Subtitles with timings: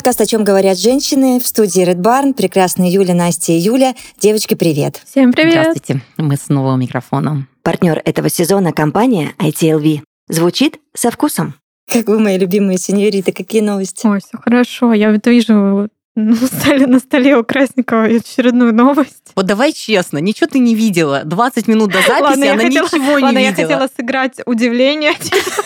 [0.00, 2.32] подкаст «О чем говорят женщины» в студии Red Barn.
[2.32, 3.94] Прекрасные Юля, Настя и Юля.
[4.18, 5.02] Девочки, привет.
[5.04, 5.52] Всем привет.
[5.52, 6.02] Здравствуйте.
[6.16, 7.46] Мы снова у микрофона.
[7.62, 10.00] Партнер этого сезона– компания ITLV.
[10.30, 11.52] Звучит со вкусом.
[11.92, 14.06] Как вы, мои любимые сеньориты, какие новости?
[14.06, 14.94] Ой, все хорошо.
[14.94, 15.90] Я вот вижу
[16.20, 19.32] ну, стали на столе у Красникова очередную новость.
[19.36, 21.22] Вот давай честно, ничего ты не видела.
[21.24, 23.48] 20 минут до записи ладно, она хотела, ничего не ладно, видела.
[23.48, 25.12] я хотела сыграть удивление,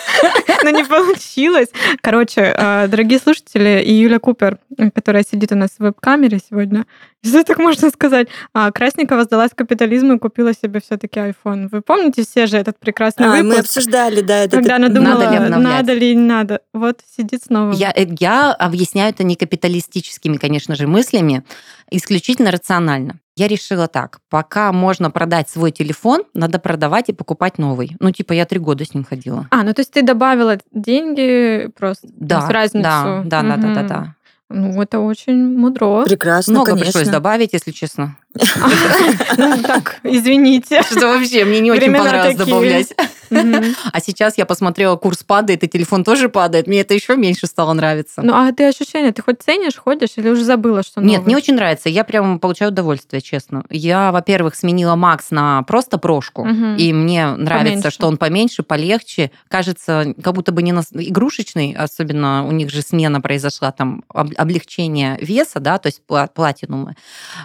[0.64, 1.68] но не получилось.
[2.00, 4.58] Короче, э, дорогие слушатели, и Юля Купер,
[4.94, 6.86] которая сидит у нас в веб-камере сегодня,
[7.22, 11.68] если так можно сказать, а, Красникова сдалась капитализму и купила себе все таки iPhone.
[11.72, 13.44] Вы помните все же этот прекрасный А, выпуск?
[13.54, 14.56] мы обсуждали, да, это.
[14.58, 15.72] Когда она думала, Надо ли обновлять?
[15.72, 16.60] надо ли, не надо.
[16.74, 17.72] Вот сидит снова.
[17.72, 21.42] Я, э, я объясняю это не капиталистическими, конечно же, мыслями,
[21.90, 23.14] исключительно рационально.
[23.34, 27.96] Я решила так, пока можно продать свой телефон, надо продавать и покупать новый.
[27.98, 29.46] Ну, типа, я три года с ним ходила.
[29.50, 32.82] А, ну то есть ты добавила деньги просто Да, с разницу.
[32.84, 33.86] да, да, да, да, да, Мгм.
[33.88, 34.14] да.
[34.50, 36.04] Ну, это очень мудро.
[36.04, 36.92] Прекрасно, Много конечно.
[36.92, 38.16] пришлось добавить, если честно.
[39.38, 40.82] Ну, так, извините.
[40.82, 42.94] Что вообще мне не очень понравилось добавлять.
[43.92, 46.66] А сейчас я посмотрела, курс падает, и телефон тоже падает.
[46.66, 48.22] Мне это еще меньше стало нравиться.
[48.22, 51.26] Ну, а ты ощущения, ты хоть ценишь, ходишь или уже забыла, что Нет, новый?
[51.26, 51.88] мне очень нравится.
[51.88, 53.64] Я прям получаю удовольствие, честно.
[53.70, 57.90] Я, во-первых, сменила Макс на просто прошку, и мне нравится, Поменьше.
[57.90, 59.30] что он поменьше, полегче.
[59.48, 64.32] Кажется, как будто бы не нас- игрушечный, особенно у них же смена произошла, там об-
[64.36, 66.94] облегчение веса, да, то есть пла- платинумы,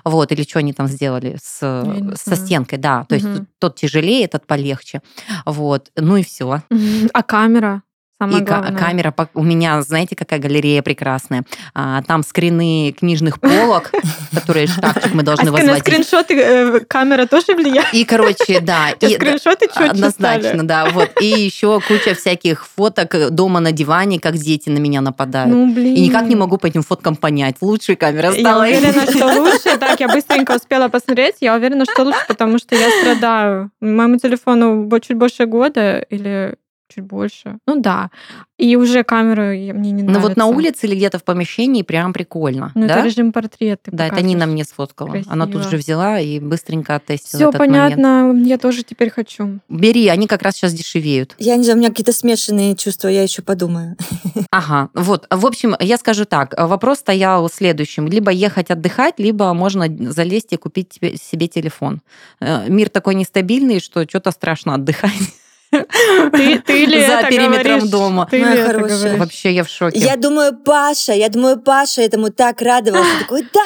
[0.03, 1.59] вот, или что они там сделали с,
[2.15, 3.27] со стенкой, да, то есть
[3.59, 5.01] тот тяжелее, этот полегче,
[5.45, 6.63] вот, ну и все.
[7.13, 7.83] А камера?
[8.21, 8.75] Самое И главное.
[8.77, 11.43] камера, у меня, знаете, какая галерея прекрасная.
[11.73, 13.91] А, там скрины книжных полок,
[14.33, 15.83] которые шкафчик мы А должны на возводить.
[15.83, 17.93] скриншоты э, камера тоже влияет?
[17.93, 18.89] И, короче, да.
[18.99, 20.85] И- скриншоты четче Однозначно, да.
[20.91, 21.11] Вот.
[21.21, 25.49] И еще куча всяких фоток дома на диване, как дети на меня нападают.
[25.55, 25.95] Ну, блин.
[25.95, 28.67] И никак не могу по этим фоткам понять, лучше камера Я стала.
[28.67, 29.77] или уверена, что лучше.
[29.77, 31.35] Так, я быстренько успела посмотреть.
[31.39, 33.71] Я уверена, что лучше, потому что я страдаю.
[33.79, 36.55] Моему телефону чуть больше года или
[36.89, 37.57] чуть больше.
[37.67, 38.09] Ну да.
[38.57, 40.27] И уже камеру мне не Ну нравится.
[40.27, 42.71] вот на улице или где-то в помещении прям прикольно.
[42.75, 42.97] Ну, да?
[42.97, 43.81] это режим портрет.
[43.85, 45.21] Да, это Нина мне сфоткала.
[45.27, 45.71] Она тут Красиво.
[45.71, 47.95] же взяла и быстренько оттестила Все этот момент.
[47.95, 49.59] понятно, я тоже теперь хочу.
[49.69, 51.35] Бери, они как раз сейчас дешевеют.
[51.39, 53.95] Я не знаю, у меня какие-то смешанные чувства, я еще подумаю.
[54.51, 55.27] Ага, вот.
[55.29, 56.55] В общем, я скажу так.
[56.57, 58.07] Вопрос стоял следующим.
[58.07, 62.01] Либо ехать отдыхать, либо можно залезть и купить себе телефон.
[62.39, 65.11] Э, Мир такой нестабильный, что что-то страшно отдыхать.
[65.71, 67.89] Ты, ты ли За это периметром говоришь?
[67.91, 68.27] дома.
[68.29, 68.97] Ты Моя ли это хорошая.
[68.99, 69.19] говоришь?
[69.19, 69.99] Вообще я в шоке.
[69.99, 73.09] Я думаю, Паша, я думаю, Паша этому так радовался.
[73.19, 73.61] Такой, да,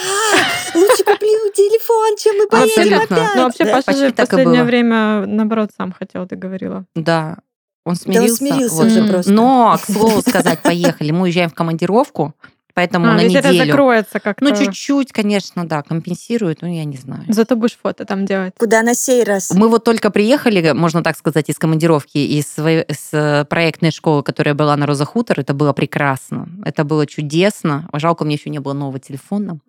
[0.80, 3.16] лучше куплю телефон, чем мы поедем Абсолютно.
[3.18, 3.36] опять.
[3.36, 3.72] Ну, вообще, Да.
[3.72, 6.86] Паша почти же в последнее время, наоборот, сам хотел, ты говорила.
[6.96, 7.38] Да.
[7.86, 8.32] Он Да смирился.
[8.32, 8.86] он смирился Вот.
[8.88, 9.32] уже просто.
[9.32, 11.12] Но, к слову сказать, поехали.
[11.12, 12.34] Мы уезжаем в командировку,
[12.74, 13.66] поэтому А, на ведь это неделю.
[13.68, 14.44] закроется как-то.
[14.44, 17.24] Ну, чуть-чуть, конечно, да, компенсирует, ну, я не знаю.
[17.30, 18.54] Зато будешь фото там делать.
[18.58, 19.52] Куда на сей раз?
[19.52, 24.24] Мы вот только приехали, можно так сказать, из командировки, из своей с э, проектной школы,
[24.24, 25.40] которая была на Роза Хутор.
[25.40, 26.48] Это было прекрасно.
[26.66, 27.88] Это было чудесно.
[27.94, 29.60] Жалко, мне еще не было нового телефона.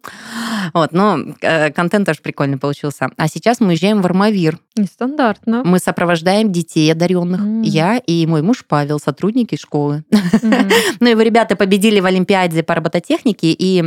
[0.72, 3.08] Вот, но э, контент тоже прикольный получился.
[3.16, 4.58] А сейчас мы уезжаем в Армавир.
[4.76, 5.62] Нестандартно.
[5.64, 7.40] Мы сопровождаем детей одаренных.
[7.40, 7.62] М.
[7.62, 10.04] Я и мой муж Павел, сотрудники школы.
[10.10, 10.70] Мгм.
[11.00, 13.82] Ну, его ребята победили в Олимпиаде по робототехнике, и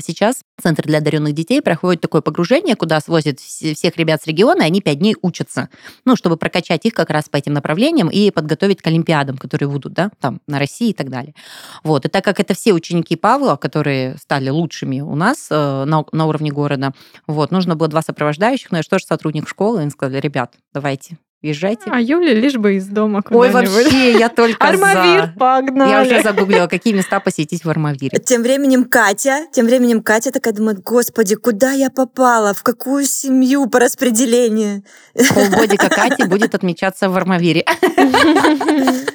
[0.00, 4.62] сейчас Центр для одаренных детей проходит такое погружение, куда свозят вс- всех ребят с региона,
[4.62, 5.68] и они пять дней учатся,
[6.04, 9.92] ну, чтобы прокачать их как раз по этим направлениям и подготовить к Олимпиадам, которые будут,
[9.92, 11.34] да, там, на России и так далее.
[11.82, 16.04] Вот, и так как это все ученики Павла, которые стали лучшими у нас э, на,
[16.12, 16.92] на уровне города,
[17.26, 20.54] вот, нужно было два сопровождающих, но я же тоже сотрудник школы, и они сказали, ребят,
[20.72, 21.90] давайте, езжайте.
[21.90, 25.34] А Юле лишь бы из дома Ой, вообще, я только Армавир, за.
[25.38, 25.90] погнали.
[25.90, 28.18] Я уже загуглила, какие места посетить в Армавире.
[28.18, 33.68] Тем временем Катя, тем временем Катя такая думает, господи, куда я попала, в какую семью
[33.68, 34.82] по распределению?
[35.34, 37.64] Полгодика Кати будет отмечаться в Армавире.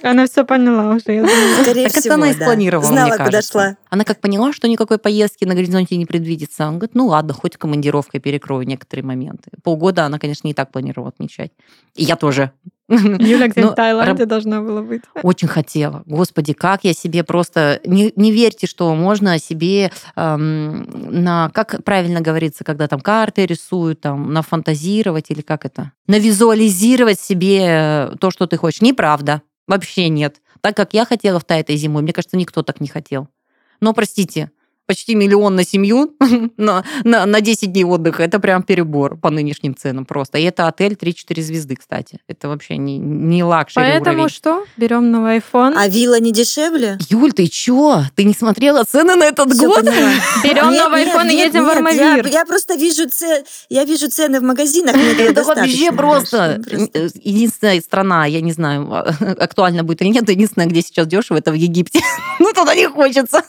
[0.03, 1.61] Она все поняла уже, я думаю.
[1.63, 2.45] Скорее Так это всего, она и да.
[2.45, 3.51] спланировала, Знала, мне куда кажется.
[3.51, 3.77] шла.
[3.89, 6.65] Она как поняла, что никакой поездки на горизонте не предвидится.
[6.65, 9.51] Она говорит, ну ладно, хоть командировкой перекрою некоторые моменты.
[9.63, 11.51] Полгода она, конечно, не так планировала отмечать.
[11.95, 12.51] И я тоже.
[12.89, 15.01] Юля Ну, в Таиланде раб- должна была быть.
[15.21, 16.03] Очень хотела.
[16.05, 17.79] Господи, как я себе просто...
[17.85, 21.49] Не, не верьте, что можно себе эм, на...
[21.53, 25.91] Как правильно говорится, когда там карты рисуют, там, нафантазировать или как это?
[26.07, 28.81] Навизуализировать себе э, то, что ты хочешь.
[28.81, 29.43] Неправда.
[29.67, 30.37] Вообще нет.
[30.61, 33.27] Так как я хотела в Тай этой зимой, мне кажется, никто так не хотел.
[33.81, 34.51] Но, простите,
[34.89, 36.15] почти миллион на семью
[36.57, 38.23] на, на, на 10 дней отдыха.
[38.23, 40.39] Это прям перебор по нынешним ценам просто.
[40.39, 42.19] И это отель 3-4 звезды, кстати.
[42.27, 44.29] Это вообще не, не luxury Поэтому уровень.
[44.29, 44.65] что?
[44.77, 45.75] Берем новый iPhone.
[45.77, 46.97] А вилла не дешевле?
[47.09, 48.01] Юль, ты чё?
[48.15, 49.75] Ты не смотрела цены на этот Всё год?
[49.85, 50.09] поняла.
[50.43, 52.25] Берем Нет, новый нет, iPhone и нет, едем в Армавир.
[52.25, 54.95] Я, я просто вижу, це- я вижу цены в магазинах.
[55.19, 56.89] Это вообще просто Просто.
[56.99, 58.91] э, единственная страна, я не знаю,
[59.39, 61.99] актуально будет или нет, но единственная, где сейчас дешево, это в Египте.
[62.39, 63.43] Ну, туда не хочется.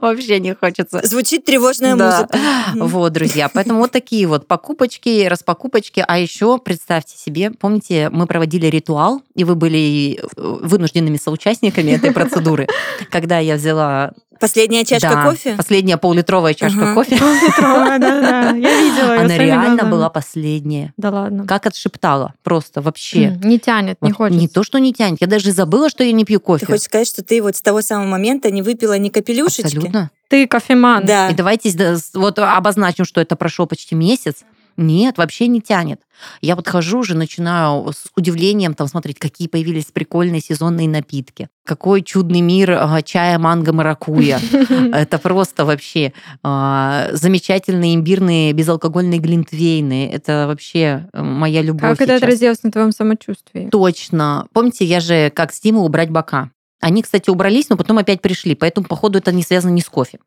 [0.00, 1.00] Вообще не хочется.
[1.04, 2.28] Звучит тревожная Да.
[2.28, 2.38] музыка.
[2.86, 6.04] Вот, друзья, поэтому вот такие вот покупочки, распокупочки.
[6.06, 12.12] А еще представьте себе, помните, мы проводили ритуал, и вы были э, вынужденными соучастниками этой
[12.12, 12.66] процедуры,
[13.10, 15.54] когда я взяла Последняя чашка да, кофе?
[15.56, 16.94] последняя полулитровая чашка Ага.
[16.94, 18.50] кофе, Пол-литровая, да-да.
[18.50, 20.92] Я видела она реально была последняя.
[20.96, 21.46] Да ладно.
[21.46, 23.38] Как отшептала, просто вообще.
[23.42, 24.40] Не тянет, не Вот хочется.
[24.40, 25.20] Не то, что не тянет.
[25.20, 26.66] Я даже забыла, что я не пью Ты кофе.
[26.66, 29.62] хочешь сказать, что ты вот с того самого момента не выпила ни капелюшечки?
[29.66, 30.10] Абсолютно.
[30.28, 31.04] Ты кофеман.
[31.06, 31.28] Да.
[31.28, 34.38] И давайте да, вот обозначим, что это прошел почти месяц.
[34.76, 36.00] Нет, вообще не тянет.
[36.40, 41.48] Я вот хожу уже, начинаю с удивлением там смотреть, какие появились прикольные сезонные напитки.
[41.64, 44.40] Какой чудный мир а, чая манго маракуя.
[44.92, 50.10] Это просто вообще а, замечательные имбирные безалкогольные глинтвейны.
[50.12, 53.68] Это вообще э, моя любовь Как это отразилось на твоем самочувствии?
[53.70, 54.46] Точно.
[54.52, 56.50] Помните, я же как стимул убрать бока.
[56.82, 60.18] Они, кстати, убрались, но потом опять пришли, поэтому, походу, это не связано ни с кофе.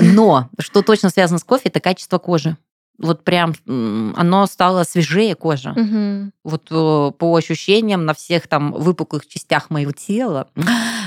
[0.00, 2.56] Но что точно связано с кофе, это качество кожи.
[3.02, 3.54] Вот прям
[4.16, 5.70] оно стало свежее кожа.
[5.70, 6.32] Мгм.
[6.44, 10.48] Вот э, по ощущениям на всех там выпуклых частях моего тела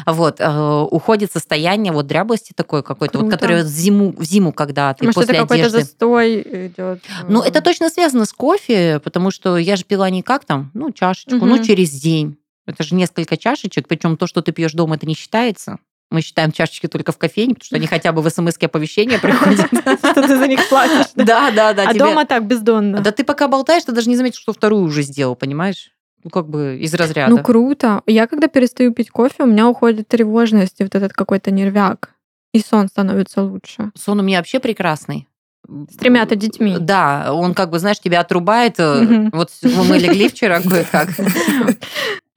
[0.06, 4.94] вот, э, уходит состояние вот дряблости такой какой-то, вот, которое в зиму, в зиму, когда
[4.94, 7.02] ты Может, после это какой-то застой идет.
[7.28, 10.92] Ну, это точно связано с кофе, потому что я же пила не как там, ну,
[10.92, 11.50] чашечку, Мгм.
[11.50, 12.38] ну, через день.
[12.66, 15.78] Это же несколько чашечек, причем то, что ты пьешь дома, это не считается.
[16.16, 19.68] Мы считаем чашечки только в кофейне, потому что они хотя бы в смс оповещения приходят.
[20.00, 21.08] Что ты за них платишь.
[21.16, 21.52] да?
[21.52, 21.90] Да, да.
[21.90, 23.02] А дома так, бездонно.
[23.02, 25.92] Да ты пока болтаешь, ты даже не заметишь, что вторую уже сделал, понимаешь?
[26.24, 27.36] Ну, как бы из разряда.
[27.36, 28.02] Ну, круто.
[28.08, 32.12] Я, когда перестаю пить кофе, у меня уходит тревожность и вот этот какой-то нервяк.
[32.54, 33.92] И сон становится лучше.
[33.94, 35.28] Сон у меня вообще прекрасный.
[35.68, 36.78] С тремя-то детьми.
[36.80, 38.80] Да, он как бы, знаешь, тебя отрубает.
[38.80, 39.32] Мгм.
[39.34, 41.10] Вот мы легли вчера кое-как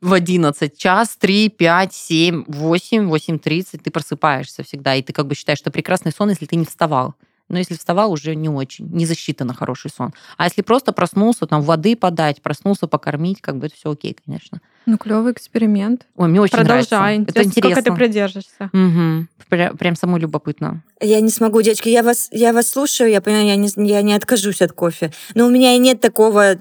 [0.00, 5.34] в 11, час, 3, 5, 7, 8, 8.30 ты просыпаешься всегда, и ты как бы
[5.34, 7.14] считаешь, что прекрасный сон, если ты не вставал.
[7.48, 10.12] Но если вставал, уже не очень, не засчитано хороший сон.
[10.36, 14.60] А если просто проснулся, там воды подать, проснулся покормить, как бы это все окей, конечно.
[14.86, 16.06] Ну, клевый эксперимент.
[16.16, 16.86] Ой, мне очень Продолжай.
[17.18, 17.30] нравится.
[17.30, 18.70] Это Интересно, сколько ты придержишься.
[18.72, 19.28] Мгм.
[19.50, 20.82] Пря- Прям самой любопытно.
[21.00, 24.14] Я не смогу, девочки, я вас, я вас слушаю, я понимаю, я не, я не
[24.14, 25.12] откажусь от кофе.
[25.34, 26.56] Но у меня и нет такого...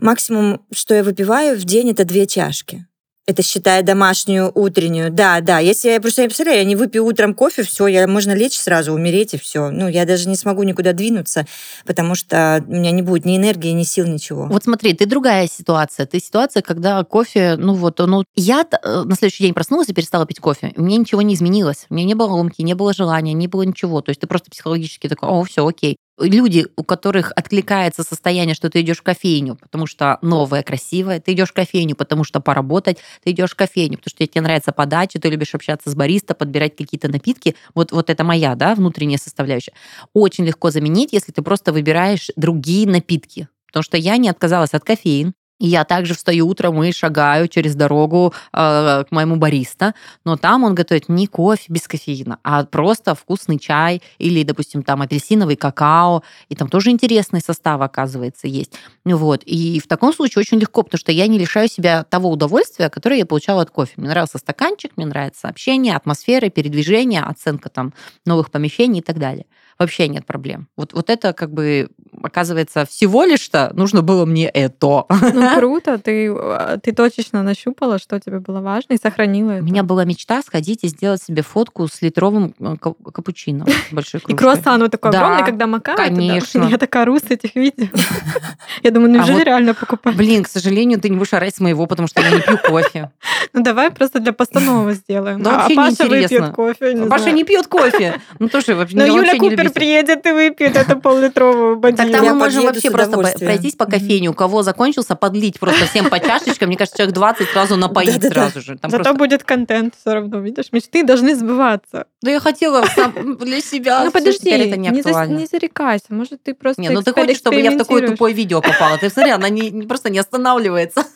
[0.00, 2.86] Максимум, что я выпиваю в день, это две чашки.
[3.28, 5.10] Это считая домашнюю, утреннюю.
[5.10, 5.58] Да, да.
[5.58, 8.94] Если я просто я представляю, я не выпью утром кофе, все, я можно лечь сразу,
[8.94, 9.70] умереть и все.
[9.70, 11.46] Ну, я даже не смогу никуда двинуться,
[11.84, 14.46] потому что у меня не будет ни энергии, ни сил, ничего.
[14.46, 16.06] Вот смотри, ты другая ситуация.
[16.06, 20.24] Ты ситуация, когда кофе, ну вот, ну я э, на следующий день проснулась и перестала
[20.24, 20.72] пить кофе.
[20.76, 21.84] Меня ничего не изменилось.
[21.90, 24.00] У меня не было ломки, не было желания, не было ничего.
[24.00, 25.98] То есть ты просто психологически такой, о, все, окей.
[26.18, 31.32] Люди, у которых откликается состояние, что ты идешь в кофейню, потому что новое, красивое, ты
[31.32, 35.20] идешь в кофейню, потому что поработать, ты идешь в кофейню, потому что тебе нравится подача,
[35.20, 37.54] ты любишь общаться с бариста, подбирать какие-то напитки.
[37.74, 39.72] Вот, вот это моя, да, внутренняя составляющая.
[40.12, 43.48] Очень легко заменить, если ты просто выбираешь другие напитки.
[43.68, 48.32] Потому что я не отказалась от кофеин, я также встаю утром и шагаю через дорогу
[48.52, 53.58] э, к моему бариста, но там он готовит не кофе без кофеина, а просто вкусный
[53.58, 58.72] чай или, допустим, там апельсиновый какао, и там тоже интересный состав, оказывается, есть.
[59.04, 59.42] Вот.
[59.44, 63.18] И в таком случае очень легко, потому что я не лишаю себя того удовольствия, которое
[63.18, 63.92] я получала от кофе.
[63.96, 67.92] Мне нравился стаканчик, мне нравится общение, атмосфера, передвижение, оценка там
[68.24, 69.46] новых помещений и так далее.
[69.78, 70.66] Вообще нет проблем.
[70.76, 71.88] Вот, вот это как бы,
[72.20, 75.04] оказывается, всего лишь-то нужно было мне это.
[75.08, 75.98] Ну, круто.
[75.98, 79.64] Ты, э, ты точечно нащупала, что тебе было важно, и сохранила У это.
[79.64, 84.34] меня была мечта сходить и сделать себе фотку с литровым э, ка- капучино большой И
[84.34, 85.96] круассан вот такой Да, огромный, когда макают.
[86.00, 86.08] туда.
[86.16, 86.64] конечно.
[86.64, 87.86] Я такая рус этих видео.
[88.82, 90.16] Я думаю, А неужели вот- реально покупать?
[90.16, 93.10] Блин, к сожалению, ты не будешь орать с моего, потому что я не пью кофе.
[93.54, 95.42] Ну, давай просто для постанова сделаем.
[95.42, 96.36] Да А вообще Паша неинтересно.
[96.38, 97.36] выпьет кофе, не Паша знаю.
[97.36, 98.20] не пьет кофе.
[98.38, 99.80] Ну тоже вообще Но я Юля не Купер любитель.
[99.80, 101.96] приедет и выпьет эту поллитровую бодию.
[101.96, 104.28] Тогда мы можем вообще просто пройтись по кофейне.
[104.28, 106.68] У кого закончился, подлить просто всем по чашечкам.
[106.68, 108.78] Мне кажется, человек 20 сразу напоить сразу же.
[108.82, 110.66] Зато будет контент все равно, видишь?
[110.72, 112.06] Мечты должны сбываться.
[112.22, 114.04] Да я хотела сам для себя.
[114.04, 115.38] ну, подожди, это не не, зас- актуально.
[115.38, 116.06] не зарекайся.
[116.10, 118.98] Может, ты просто Не, ну ты хочешь, чтобы я в такое тупое видео попала.
[118.98, 121.04] Ты смотри, она не, просто не останавливается.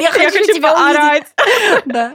[0.00, 1.26] Я хочу тебя орать.
[1.86, 2.12] Да.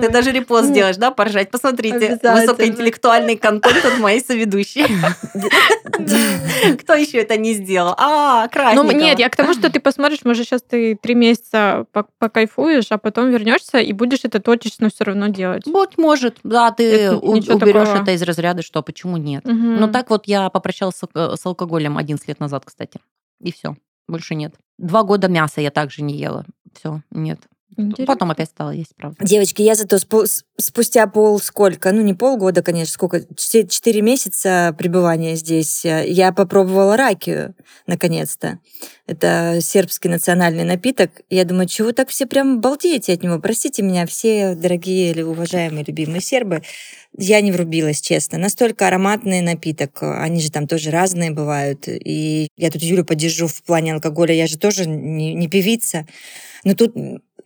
[0.00, 1.50] Ты даже репост сделаешь, да, поржать.
[1.50, 4.86] Посмотрите, высокоинтеллектуальный контент от моей соведущей.
[6.78, 7.94] Кто еще это не сделал?
[7.96, 8.90] А, Ну, Красникова.
[8.92, 12.98] нет, я к тому, что ты посмотришь, может, сейчас ты три месяца по- покайфуешь, а
[12.98, 15.66] потом вернешься и будешь это точечно все равно делать.
[15.66, 19.44] Вот, может, да, ты уберешь это из разряда, что почему нет.
[19.44, 23.00] Ну так вот я попрощалась с алкоголем 11 лет назад, кстати.
[23.40, 23.76] И все,
[24.08, 24.54] больше нет.
[24.78, 26.44] Два года мяса я также не ела.
[26.74, 27.40] Все, нет.
[27.76, 28.06] Интересно.
[28.06, 29.24] Потом опять стала есть, правда.
[29.24, 29.98] Девочки, я зато
[30.56, 36.96] спустя пол сколько, ну не полгода, конечно, сколько, четыре месяца пребывания здесь, э, я попробовала
[36.96, 37.54] ракию,
[37.86, 38.58] наконец-то.
[39.06, 41.10] Это сербский национальный напиток.
[41.30, 43.38] Я думаю, чего вы так все прям балдеете от него?
[43.38, 46.62] Простите меня, все дорогие или уважаемые любимые сербы.
[47.16, 48.38] Я не врубилась, честно.
[48.38, 50.02] Настолько ароматный напиток.
[50.02, 51.84] Они же там тоже разные бывают.
[51.88, 54.34] И я тут Юлю поддержу в плане алкоголя.
[54.34, 56.06] Я же тоже не, не певица.
[56.64, 56.94] Но тут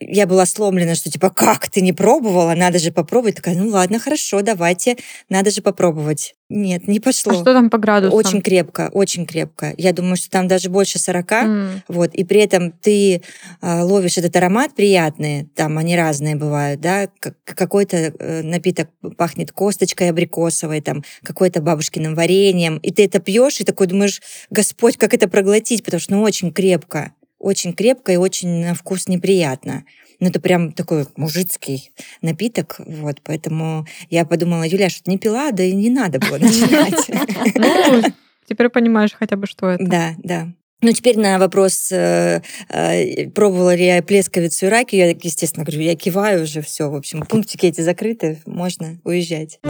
[0.00, 2.54] я была сломлена, что типа, как ты не пробовала?
[2.54, 3.36] Надо же попробовать.
[3.36, 4.96] Такая, ну ладно, хорошо, давайте.
[5.28, 6.34] Надо же попробовать.
[6.48, 7.32] Нет, не А пошло.
[7.34, 8.16] что там по градусам?
[8.18, 9.72] Очень крепко, очень крепко.
[9.76, 11.32] Я думаю, что там даже больше 40.
[11.44, 11.82] М.
[11.86, 13.22] Вот, и при этом ты
[13.62, 19.52] э, ловишь этот аромат приятный, там они разные бывают, да, как- какой-то э, напиток пахнет
[19.52, 25.14] косточкой абрикосовой, там, какой-то бабушкиным вареньем, и ты это пьешь и такой думаешь, Господь, как
[25.14, 29.84] это проглотить, потому что ну, очень крепко, очень крепко и очень на вкус неприятно.
[30.20, 35.50] Ну, это прям такой мужицкий напиток, вот, поэтому я подумала, Юля, что ты не пила,
[35.50, 37.10] да и не надо было начинать.
[38.52, 39.84] Ну, теперь понимаешь хотя бы, что это.
[39.84, 40.52] Да, да.
[40.82, 45.82] Ну, теперь на вопрос, э, э, пробовала ли я плесковицу и раки, я, естественно, говорю,
[45.82, 49.60] я киваю уже, все, в общем, пунктики эти закрыты, можно уезжать.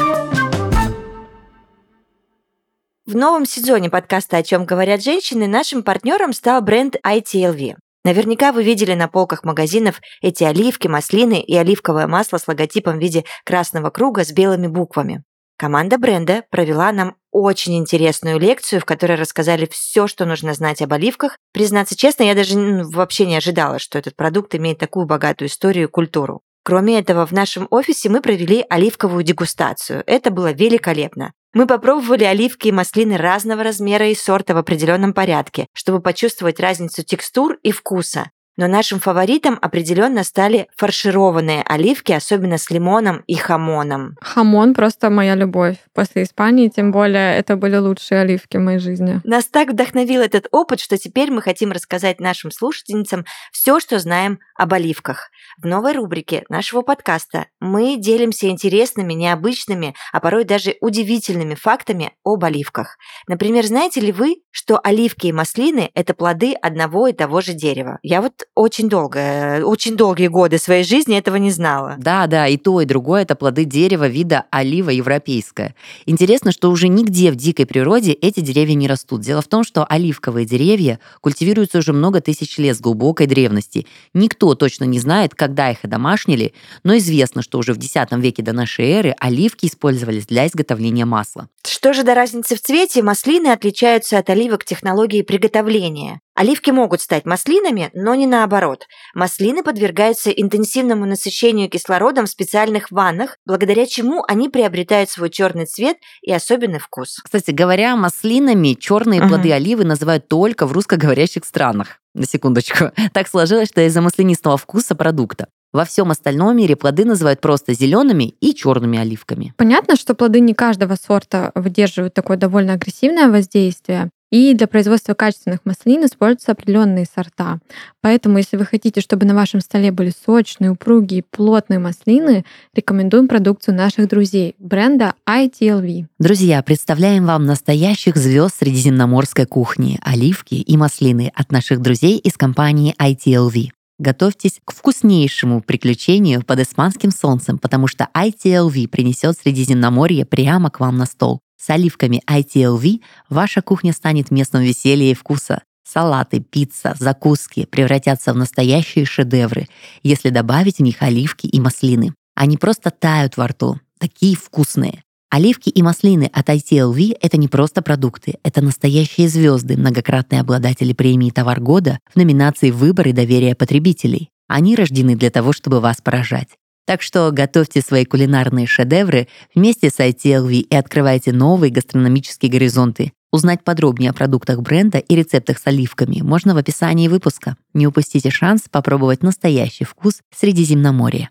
[3.10, 7.74] В новом сезоне подкаста «О чем говорят женщины» нашим партнером стал бренд ITLV.
[8.04, 13.02] Наверняка вы видели на полках магазинов эти оливки, маслины и оливковое масло с логотипом в
[13.02, 15.24] виде красного круга с белыми буквами.
[15.58, 20.92] Команда бренда провела нам очень интересную лекцию, в которой рассказали все, что нужно знать об
[20.92, 21.36] оливках.
[21.52, 22.56] Признаться честно, я даже
[22.92, 26.42] вообще не ожидала, что этот продукт имеет такую богатую историю и культуру.
[26.62, 30.04] Кроме этого, в нашем офисе мы провели оливковую дегустацию.
[30.06, 31.32] Это было великолепно.
[31.52, 37.02] Мы попробовали оливки и маслины разного размера и сорта в определенном порядке, чтобы почувствовать разницу
[37.02, 38.30] текстур и вкуса.
[38.60, 44.16] Но нашим фаворитом определенно стали фаршированные оливки, особенно с лимоном и хамоном.
[44.20, 45.78] Хамон просто моя любовь.
[45.94, 49.22] После Испании, тем более, это были лучшие оливки в моей жизни.
[49.24, 54.40] Нас так вдохновил этот опыт, что теперь мы хотим рассказать нашим слушательницам все, что знаем
[54.54, 55.30] об оливках.
[55.56, 62.44] В новой рубрике нашего подкаста мы делимся интересными, необычными, а порой даже удивительными фактами об
[62.44, 62.98] оливках.
[63.26, 67.98] Например, знаете ли вы, что оливки и маслины– это плоды одного и того же дерева?
[68.02, 71.94] Я вот очень долго, очень долгие годы своей жизни этого не знала.
[71.98, 75.74] Да, да, и то, и другое это плоды дерева вида олива европейская.
[76.04, 79.20] Интересно, что уже нигде в дикой природе эти деревья не растут.
[79.20, 83.86] Дело в том, что оливковые деревья культивируются уже много тысяч лет с глубокой древности.
[84.14, 86.52] Никто точно не знает, когда их одомашнили,
[86.82, 91.48] но известно, что уже в X веке до нашей эры оливки использовались для изготовления масла.
[91.64, 96.20] Что же до разницы в цвете, маслины отличаются от оливок технологией приготовления.
[96.34, 98.86] Оливки могут стать маслинами, но не наоборот.
[99.14, 105.98] Маслины подвергаются интенсивному насыщению кислородом в специальных ваннах, благодаря чему они приобретают свой черный цвет
[106.22, 107.18] и особенный вкус.
[107.22, 109.28] Кстати говоря, маслинами черные Ага.
[109.28, 111.98] плоды оливы называют только в русскоговорящих странах.
[112.14, 112.90] На секундочку.
[113.12, 115.46] Так сложилось, что из-за маслянистого вкуса продукта.
[115.72, 119.54] Во всем остальном мире плоды называют просто зелеными и черными оливками.
[119.56, 124.10] Понятно, что плоды не каждого сорта выдерживают такое довольно агрессивное воздействие.
[124.30, 127.58] И для производства качественных маслин используются определенные сорта.
[128.00, 132.44] Поэтому, если вы хотите, чтобы на вашем столе были сочные, упругие, плотные маслины,
[132.74, 136.06] рекомендуем продукцию наших друзей бренда ITLV.
[136.18, 142.94] Друзья, представляем вам настоящих звезд средиземноморской кухни– оливки и маслины от наших друзей из компании
[143.00, 143.70] ITLV.
[143.98, 150.96] Готовьтесь к вкуснейшему приключению под испанским солнцем, потому что ITLV принесет Средиземноморье прямо к вам
[150.96, 151.40] на стол.
[151.60, 155.62] С оливками ITLV ваша кухня станет местом веселья и вкуса.
[155.86, 159.68] Салаты, пицца, закуски превратятся в настоящие шедевры,
[160.02, 162.14] если добавить в них оливки и маслины.
[162.34, 165.02] Они просто тают во рту, такие вкусные.
[165.28, 171.30] Оливки и маслины от ITLV— это не просто продукты, это настоящие звезды, многократные обладатели премии
[171.30, 174.30] «Товар года» в номинации «Выбор и доверие потребителей».
[174.48, 176.48] Они рождены для того, чтобы вас поражать.
[176.90, 183.12] Так что готовьте свои кулинарные шедевры вместе с ITLV и открывайте новые гастрономические горизонты.
[183.30, 187.54] Узнать подробнее о продуктах бренда и рецептах с оливками можно в описании выпуска.
[187.74, 191.30] Не упустите шанс попробовать настоящий вкус Средиземноморья.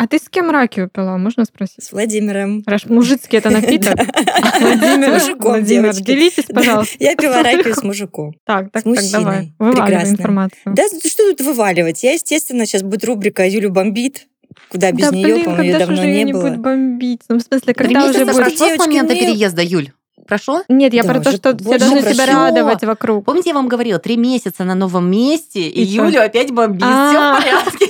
[0.00, 1.82] А ты с кем раки выпила, можно спросить?
[1.84, 2.62] С Владимиром.
[2.66, 3.94] Раз мужицкий это напиток.
[4.60, 6.02] Владимир, Владимир, девочки.
[6.02, 6.94] делитесь, пожалуйста.
[7.00, 8.34] Я пила ракию с мужиком.
[8.46, 9.52] Так, так, так, давай.
[9.58, 10.12] Вываливай Прекрасно.
[10.12, 10.60] информацию.
[10.66, 12.02] Да что тут вываливать?
[12.04, 14.28] Я, естественно, сейчас будет рубрика «Юлю бомбит».
[14.70, 16.42] Куда без да, нее, блин, по-моему, ее давно уже не не было.
[16.42, 17.20] будет бомбить?
[17.28, 18.56] Ну, в смысле, когда уже месяца будет...
[18.58, 19.90] прошло с момента мы- переезда, Юль.
[20.26, 20.62] Прошло?
[20.68, 22.34] Нет, я Да, про то, уже что все должны себя прошло.
[22.34, 23.24] радовать вокруг.
[23.24, 25.84] Помните, я вам говорила, три месяца на новом месте, и, И?
[25.84, 26.82] Юлю опять бомбит.
[26.82, 27.36] Все А.
[27.40, 27.86] в порядке.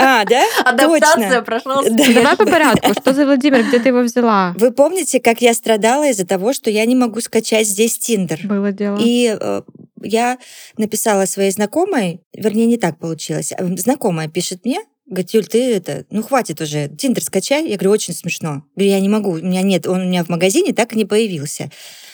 [0.00, 0.42] А, да?
[0.64, 1.42] Адаптация Точно.
[1.42, 2.14] прошла успешно.
[2.14, 2.92] Давай по порядку.
[2.92, 3.62] Что за Владимир?
[3.64, 4.54] Где ты его взяла?
[4.56, 8.40] Вы помните, как я страдала из-за того, что я не могу скачать здесь Тиндер?
[8.44, 8.98] Было дело.
[9.00, 9.62] И э,
[10.02, 10.38] я
[10.76, 13.52] написала своей знакомой, вернее, не так получилось.
[13.52, 17.68] А, Знакомая пишет мне, говорит, Юль, ты это, ну хватит уже, Тиндер скачай.
[17.68, 18.64] Я говорю, очень смешно.
[18.76, 21.04] Говорю, я не могу, у меня нет, он у меня в магазине так и не
[21.04, 21.70] появился.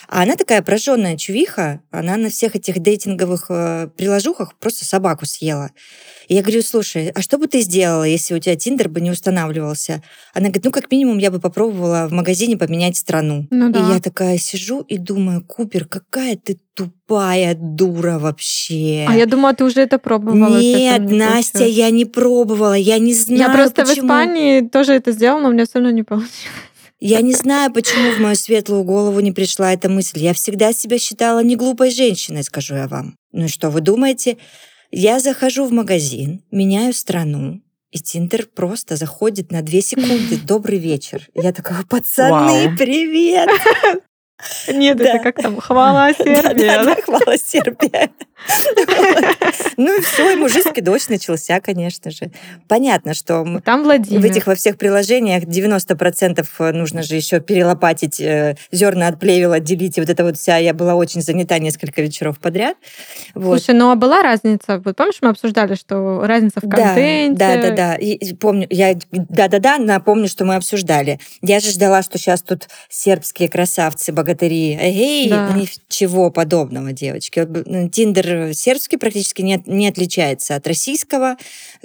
[0.08, 5.70] А она такая прожженная чувиха, она на всех этих дейтинговых э, приложухах просто собаку съела.
[6.28, 9.10] И я говорю, слушай, а что бы ты сделала, если у тебя Тиндер бы не
[9.10, 10.02] устанавливался?
[10.34, 13.46] Она говорит, ну, как минимум, я бы попробовала в магазине поменять страну.
[13.50, 13.78] Ну да.
[13.78, 19.06] И я такая сижу и думаю, Купер, какая ты тупая дура вообще.
[19.08, 20.58] А я думала, ты уже это пробовала.
[20.58, 21.76] Нет, не Настя, получилось.
[21.76, 24.06] я не пробовала, я не знаю, Я просто в почему.
[24.06, 26.32] Испании тоже это сделала, но у меня все равно не получилось.
[26.98, 30.18] Я не знаю, почему в мою светлую голову не пришла эта мысль.
[30.18, 33.16] Я всегда себя считала не глупой женщиной, скажу я вам.
[33.32, 34.38] Ну и что, вы думаете?
[34.90, 37.60] Я захожу в магазин, меняю страну,
[37.90, 40.36] и Тиндер просто заходит на две секунды.
[40.46, 41.28] Добрый вечер.
[41.34, 42.76] Я такая, пацаны, Вау.
[42.76, 43.50] привет!
[44.68, 45.04] Нет, Да.
[45.14, 46.42] это как там, хвала Сербия.
[46.54, 48.10] Да-да-да, хвала Сербия.
[49.78, 52.30] Ну и все, и мужицкий дождь начался, конечно же.
[52.68, 58.56] Понятно, что м- Там в этих во всех приложениях 90% нужно же еще перелопатить, э,
[58.72, 59.98] зерна от плевел отделить.
[59.98, 62.76] И вот это вот вся, я была очень занята несколько вечеров подряд.
[63.34, 64.80] Слушай, ну а была разница?
[64.84, 67.38] Вот помнишь, мы обсуждали, что разница в контенте?
[67.38, 67.94] Да, да, да, да.
[67.96, 71.20] И, помню, я, да, да, да, напомню, что мы обсуждали.
[71.42, 74.76] Я же ждала, что сейчас тут сербские красавцы, богатыри.
[74.80, 75.52] Эй, Да.
[75.54, 77.40] ничего подобного, девочки.
[77.40, 81.36] М, Тиндер сербский практически не, не отличается от российского,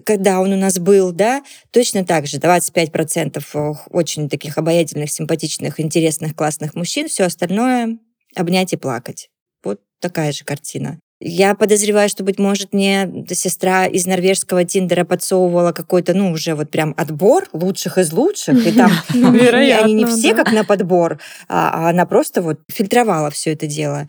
[0.03, 1.43] когда он у нас был, да.
[1.71, 7.07] Точно так же, 25% очень таких обаятельных, симпатичных, интересных, классных мужчин.
[7.07, 7.97] Все остальное
[8.35, 9.29] обнять и плакать.
[9.63, 10.99] Вот такая же картина.
[11.23, 16.71] Я подозреваю, что, быть может, мне сестра из норвежского Тиндера подсовывала какой-то, ну, уже вот
[16.71, 18.65] прям отбор лучших из лучших.
[18.65, 20.43] И там Ну, они не все да.
[20.43, 24.07] как на подбор, а, а она просто вот фильтровала все это дело.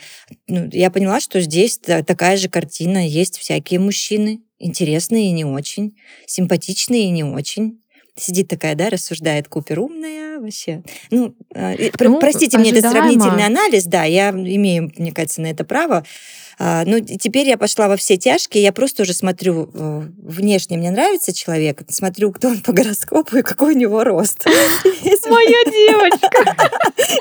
[0.49, 3.07] Ну, я поняла, что здесь та- такая же картина.
[3.07, 5.95] Есть всякие мужчины, интересные и не очень,
[6.27, 7.79] симпатичные и не очень.
[8.15, 10.83] Сидит такая, да, рассуждает Купер, умная вообще.
[11.11, 13.09] Ну, э, Ну, простите мне этот ожидаемо.
[13.09, 16.05] сравнительный анализ, да, я имею, мне кажется, на это право.
[16.65, 20.93] А, Ну, теперь я пошла во все тяжкие, я просто уже смотрю, э, внешне мне
[20.93, 24.47] нравится человек, смотрю, кто он по гороскопу и какой у него рост.
[24.47, 26.57] Моя девочка.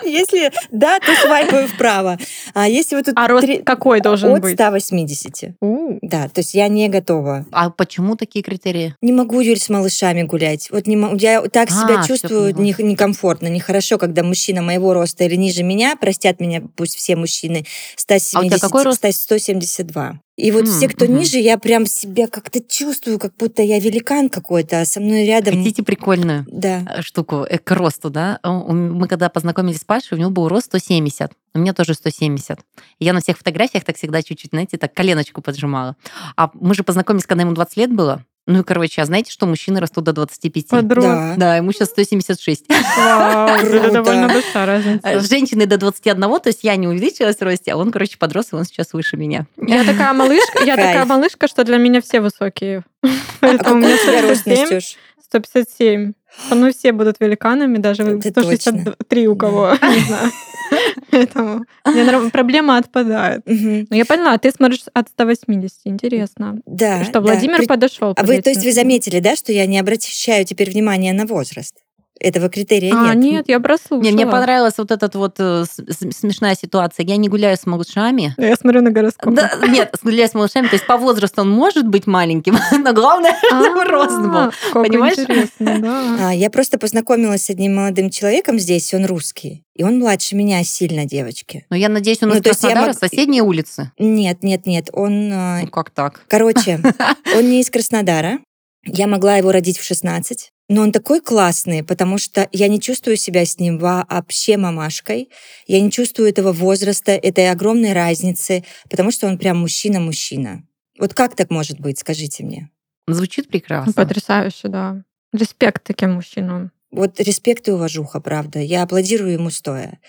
[0.04, 2.19] Если да, то свайпаю вправо.
[2.54, 4.54] А если вот тут А рост какой должен от быть?
[4.54, 5.56] 180.
[5.60, 7.45] У, Да, то есть я не готова.
[7.51, 8.95] А почему такие критерии?
[9.01, 10.69] Не могу, Юль, с малышами гулять.
[10.69, 11.15] Вот не могу.
[11.15, 16.39] Я так А, себя чувствую некомфортно, нехорошо, когда мужчина моего роста или ниже меня, простят
[16.39, 19.01] меня пусть все мужчины, 170, А какой рост?
[19.39, 20.20] 100 172.
[20.38, 21.17] И вот М, все, кто мгм.
[21.20, 25.56] ниже, я прям себя как-то чувствую, как будто я великан какой-то, а со мной рядом...
[25.58, 26.84] Хотите прикольную Да.
[26.98, 28.39] э, штуку э, к росту, да?
[28.44, 31.32] У- Мы когда познакомились с Пашей, у него был рост 170.
[31.54, 32.60] У меня тоже 170.
[33.00, 35.96] И я на всех фотографиях так всегда чуть-чуть, знаете, так коленочку поджимала.
[36.38, 38.24] А мы же познакомились, когда ему 20 лет было.
[38.47, 40.67] Ну и, короче, а знаете, что мужчины растут до 25?
[40.67, 41.04] подрос.
[41.04, 41.36] Да.
[41.38, 42.65] Да, ему сейчас 176.
[42.97, 45.08] Вау, это довольно большая разница.
[45.08, 48.47] Э, Женщины до 21, то есть я не увеличилась в росте, а он, короче, подрос,
[48.51, 49.45] и он сейчас выше меня.
[49.58, 52.84] Я такая малышка, я такая малышка, что для меня все высокие.
[53.04, 53.08] А
[53.41, 54.97] Поэтому рост, 157, Настюш?
[55.25, 56.13] 157.
[56.49, 60.32] Со мной все будут великанами, даже Это 163 у кого, не знаю.
[61.12, 63.42] Поэтому проблема отпадает.
[63.46, 66.60] Ну, я поняла, ты смотришь от 180, интересно.
[66.66, 67.04] Да.
[67.04, 67.22] Что.
[67.22, 68.14] Владимир подошел.
[68.16, 71.76] А вы, то есть, вы заметили, да, что я не обращаю теперь внимания на возраст?
[72.24, 73.18] Этого критерия А, нет.
[73.18, 74.02] нет, я прослушала.
[74.04, 77.04] Не, мне понравилась вот эта вот э, смешная ситуация.
[77.04, 78.36] Я не гуляю с малышами.
[78.38, 79.34] Я смотрю на гороскоп.
[79.34, 83.36] Да, нет, гуляю с малышами, то есть по возрасту он может быть маленьким, но главное,
[83.48, 84.36] чтобы рост был.
[84.36, 85.18] А, Понимаешь?
[85.60, 86.28] да.
[86.30, 89.64] А, я просто познакомилась с одним молодым человеком здесь, он русский.
[89.76, 91.66] И он младше меня сильно, девочки.
[91.72, 93.92] Но я надеюсь, он Ну, из то есть я Краснодара, мог- соседней улицы.
[93.98, 95.32] Нет, нет, нет, он...
[95.34, 96.22] а, Ну как так?
[96.28, 96.80] Короче,
[97.36, 98.40] он не из Краснодара.
[98.84, 103.18] Я могла его родить в 16, но он такой классный, потому что я не чувствую
[103.18, 105.30] себя с ним вообще мамашкой.
[105.68, 110.64] Я не чувствую этого возраста, этой огромной разницы, потому что он прям мужчина-мужчина.
[110.98, 112.70] Вот как так может быть, скажите мне?
[113.06, 113.92] Звучит прекрасно.
[113.92, 115.04] Потрясающе, да.
[115.34, 116.72] Респект таким мужчинам.
[116.90, 118.60] Вот респект и уважуха, правда.
[118.60, 120.00] Я аплодирую ему стоя.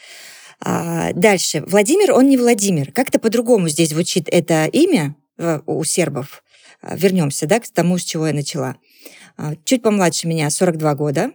[0.61, 1.65] А, дальше.
[1.67, 2.93] Владимир, он не Владимир.
[2.93, 6.45] Как-то по-другому здесь звучит это имя э, у сербов.
[6.81, 8.77] А, вернемся да, к тому, с чего я начала.
[9.37, 11.31] А, чуть помладше меня, 42 года.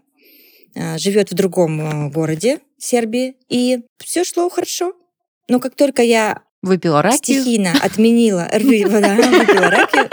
[0.75, 3.35] А, живет в другом э, городе Сербии.
[3.49, 4.93] И все шло хорошо.
[5.47, 7.41] Но как только я Выпила ракию.
[7.41, 8.49] Стихийно отменила.
[8.51, 8.99] Выпила
[9.69, 10.09] ракию.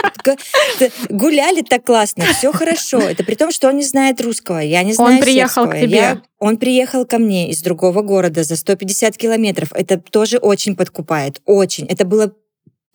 [1.09, 2.99] Гуляли так классно, все хорошо.
[2.99, 6.21] Это при том, что он не знает русского, я не знаю Он приехал к тебе.
[6.39, 9.69] Он приехал ко мне из другого города за 150 километров.
[9.73, 11.41] Это тоже очень подкупает.
[11.45, 11.87] Очень.
[11.87, 12.33] Это было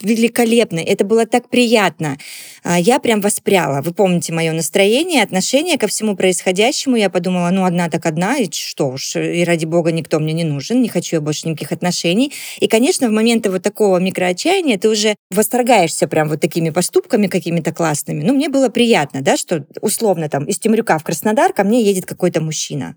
[0.02, 2.18] великолепно, это было так приятно.
[2.62, 3.82] А, я прям воспряла.
[3.82, 6.96] Вы помните мое настроение, отношение ко всему происходящему.
[6.96, 10.44] Я подумала, ну, одна так одна, и что уж, и ради бога никто мне не
[10.44, 12.32] нужен, не хочу я больше никаких отношений.
[12.58, 17.72] И, конечно, в моменты вот такого микроотчаяния ты уже восторгаешься прям вот такими поступками какими-то
[17.72, 18.22] классными.
[18.22, 22.06] Ну, мне было приятно, да, что условно там из Темрюка в Краснодар ко мне едет
[22.06, 22.96] какой-то мужчина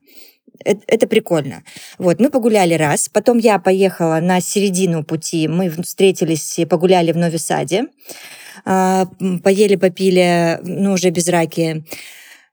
[0.63, 1.63] это, это прикольно.
[1.97, 7.17] Вот, мы погуляли раз, потом я поехала на середину пути, мы встретились и погуляли в
[7.17, 7.85] Нови Саде,
[8.65, 9.07] а,
[9.43, 11.85] поели, попили, ну, уже без раки.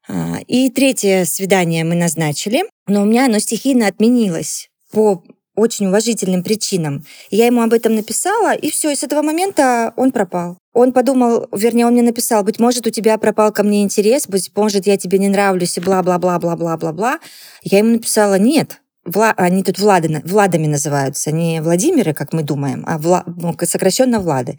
[0.09, 5.23] А, и третье свидание мы назначили, но у меня оно стихийно отменилось по
[5.61, 7.05] очень уважительным причинам.
[7.31, 10.59] Я ему об этом написала, и все, и с этого момента он пропал.
[10.73, 14.51] Он подумал, вернее, он мне написал, быть может, у тебя пропал ко мне интерес, быть
[14.55, 17.18] может, я тебе не нравлюсь, и бла-бла-бла-бла-бла-бла-бла.
[17.62, 19.33] Я ему написала, нет, Вла...
[19.37, 20.20] они тут Влады...
[20.25, 23.25] Владами называются, не Владимиры, как мы думаем, а Вла...
[23.27, 24.59] ну, сокращенно Влады.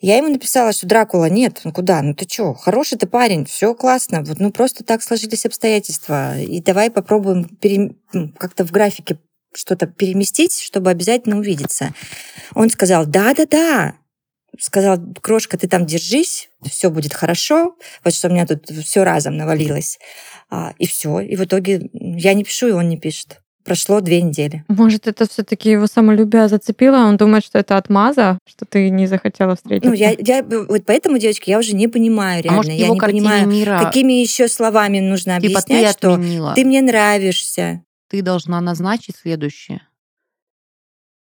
[0.00, 3.74] Я ему написала, что Дракула нет, ну куда, ну ты чё, хороший ты парень, все
[3.74, 7.94] классно, вот ну просто так сложились обстоятельства, и давай попробуем пере...
[8.36, 9.18] как-то в графике
[9.58, 11.92] что-то переместить, чтобы обязательно увидеться.
[12.54, 13.94] Он сказал, да-да-да,
[14.58, 17.76] сказал, крошка, ты там держись, все будет хорошо.
[18.04, 19.98] Вот что у меня тут все разом навалилось.
[20.50, 21.20] А, и все.
[21.20, 23.40] И в итоге я не пишу, и он не пишет.
[23.64, 24.64] Прошло две недели.
[24.68, 26.98] Может, это все-таки его самолюбие зацепило?
[26.98, 29.90] Он думает, что это отмаза, что ты не захотела встретиться?
[29.90, 32.60] Ну, я, я вот поэтому, девочки, я уже не понимаю реально.
[32.60, 33.78] А может, я не понимаю, мира...
[33.82, 39.86] какими еще словами нужно типа объяснять, ты что ты мне нравишься ты должна назначить следующее.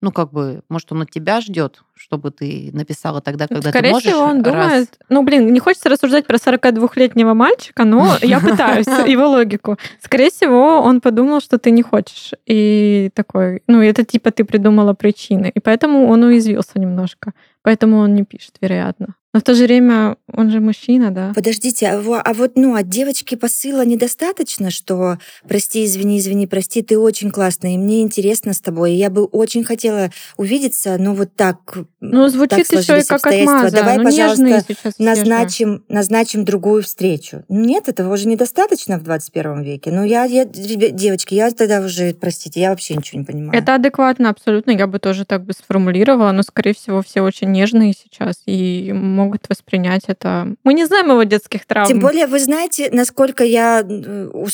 [0.02, 3.94] Ну, как бы, может, он от тебя ждет, чтобы ты написала тогда, когда Скорее ты
[3.94, 4.10] можешь.
[4.10, 4.54] всего, он раз...
[4.54, 5.00] думает...
[5.10, 9.78] Ну, блин, не хочется рассуждать про 42-летнего мальчика, но я пытаюсь его логику.
[10.02, 12.32] Скорее всего, он подумал, что ты не хочешь.
[12.46, 15.52] И такой, ну, это типа ты придумала причины.
[15.54, 17.34] И поэтому он уязвился немножко.
[17.62, 19.16] Поэтому он не пишет, вероятно.
[19.32, 21.34] Но в то же время он же мужчина, да?
[21.36, 26.98] Подождите, а, а вот ну от девочки посыла недостаточно, что прости, извини, извини, прости, ты
[26.98, 31.36] очень классная, и мне интересно с тобой, и я бы очень хотела увидеться, но вот
[31.36, 31.78] так.
[32.02, 33.76] Ну звучит так еще и как отмаза.
[33.76, 34.64] Давай, ну, пожалуйста,
[35.00, 37.44] назначим, назначим другую встречу.
[37.50, 39.92] Нет, этого уже недостаточно в 21 веке.
[39.92, 43.60] Ну я, я, девочки, я тогда уже, простите, я вообще ничего не понимаю.
[43.60, 44.72] Это адекватно, абсолютно.
[44.72, 49.50] Я бы тоже так бы сформулировала, но скорее всего все очень нежные сейчас и могут
[49.50, 50.56] воспринять это.
[50.64, 51.88] Мы не знаем его детских травм.
[51.88, 53.84] Тем более, вы знаете, насколько я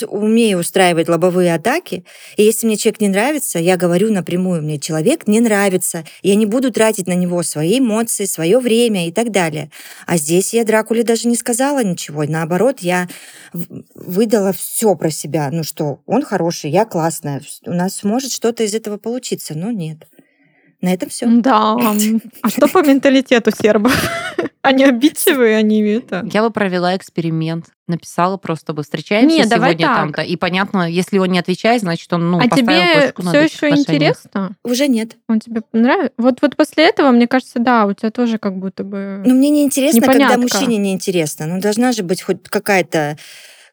[0.08, 2.06] умею устраивать лобовые атаки.
[2.38, 6.06] И если мне человек не нравится, я говорю напрямую, мне человек не нравится.
[6.24, 9.72] Я не буду тратить на него свои эмоции, свое время и так далее.
[10.06, 12.24] А здесь я Дракуле даже не сказала ничего.
[12.24, 13.08] Наоборот, я
[13.54, 15.50] выдала все про себя.
[15.52, 17.42] Ну что, он хороший, я классная.
[17.66, 20.08] У нас может что-то из этого получиться, но нет.
[20.86, 21.26] На этом все.
[21.28, 21.76] Да.
[22.44, 23.92] А что по менталитету сербов?
[24.62, 26.28] Они обидчивые, они это.
[26.34, 27.66] Я бы провела эксперимент.
[27.88, 30.24] Написала просто бы встречаемся Нет, сегодня там-то.
[30.24, 34.56] И понятно, если он не отвечает, значит, он ну, А тебе все еще интересно?
[34.64, 35.18] Уже нет.
[35.28, 36.14] Он тебе нравится?
[36.18, 39.22] Вот, вот после этого, мне кажется, да, у тебя тоже как будто бы.
[39.24, 41.46] Ну, мне не интересно, когда мужчине не интересно.
[41.46, 43.18] Ну, должна же быть хоть какая-то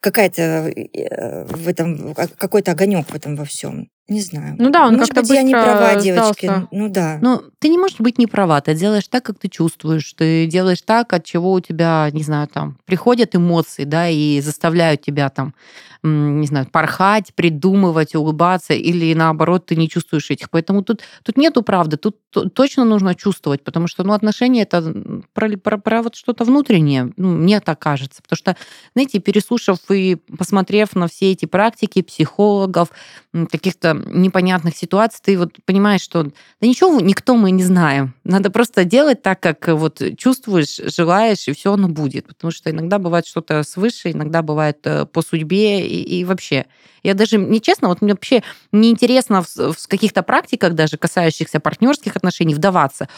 [0.00, 3.88] какая-то э, в этом какой-то огонек в этом во всем.
[4.08, 4.56] Не знаю.
[4.58, 6.46] Ну да, он Может быть, я не права, девочки.
[6.46, 6.68] Сдался.
[6.72, 7.18] Ну да.
[7.22, 8.60] Ну, ты не можешь быть не права.
[8.60, 10.12] Ты делаешь так, как ты чувствуешь.
[10.14, 15.02] Ты делаешь так, от чего у тебя, не знаю, там, приходят эмоции, да, и заставляют
[15.02, 15.54] тебя там
[16.02, 20.50] не знаю, порхать, придумывать, улыбаться, или наоборот, ты не чувствуешь этих.
[20.50, 22.16] Поэтому тут, тут нету правды, тут
[22.54, 24.82] точно нужно чувствовать, потому что ну, отношения это
[25.32, 28.20] про, про, про вот что-то внутреннее, ну, мне так кажется.
[28.20, 28.56] Потому что,
[28.94, 32.88] знаете, переслушав и посмотрев на все эти практики психологов,
[33.32, 38.14] каких-то непонятных ситуаций ты вот понимаешь, что да ничего, никто мы не знаем.
[38.24, 42.26] Надо просто делать так, как вот чувствуешь, желаешь, и все оно будет.
[42.26, 46.66] Потому что иногда бывает что-то свыше, иногда бывает э, по судьбе и, и вообще.
[47.02, 52.16] Я даже, не честно, вот мне вообще неинтересно в, в каких-то практиках, даже касающихся партнерских
[52.16, 53.08] отношений, вдаваться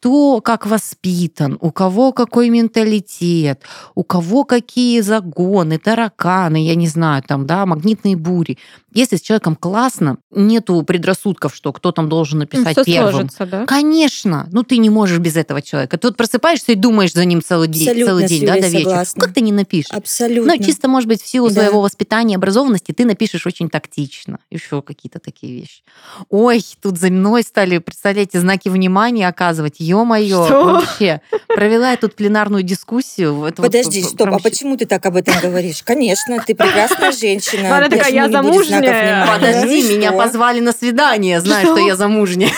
[0.00, 3.60] кто как воспитан, у кого какой менталитет,
[3.94, 8.56] у кого какие загоны, тараканы, я не знаю, там, да, магнитные бури.
[8.92, 13.12] Если с человеком классно, нету предрассудков, что кто там должен написать Всё первым.
[13.12, 13.66] сложится, да?
[13.66, 15.96] Конечно, ну ты не можешь без этого человека.
[15.98, 18.80] Ты вот просыпаешься и думаешь за ним целый день, Абсолютно целый день, да, до вечера.
[18.80, 19.20] согласна.
[19.20, 19.90] Ну, Как ты не напишешь?
[19.92, 20.54] Абсолютно.
[20.56, 21.54] Ну, чисто, может быть, в силу Да.
[21.54, 24.38] своего воспитания, образованности, ты напишешь очень тактично.
[24.50, 25.82] Еще какие-то такие вещи.
[26.30, 29.76] Ой, тут за мной стали, представляете, знаки внимания оказывать.
[29.90, 31.20] Ё-моё, вообще.
[31.48, 33.44] Провела я тут пленарную дискуссию.
[33.44, 35.82] Это вот Подожди, п- стоп, прям а почему ты так об этом говоришь?
[35.82, 37.68] Конечно, ты прекрасная женщина.
[37.70, 39.26] Валя такая, я замужняя.
[39.26, 41.86] Подожди, Ну меня позвали на свидание, знаешь, что Что?
[41.86, 42.50] я замужняя.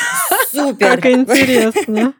[0.52, 0.96] Супер.
[1.00, 2.12] Как интересно.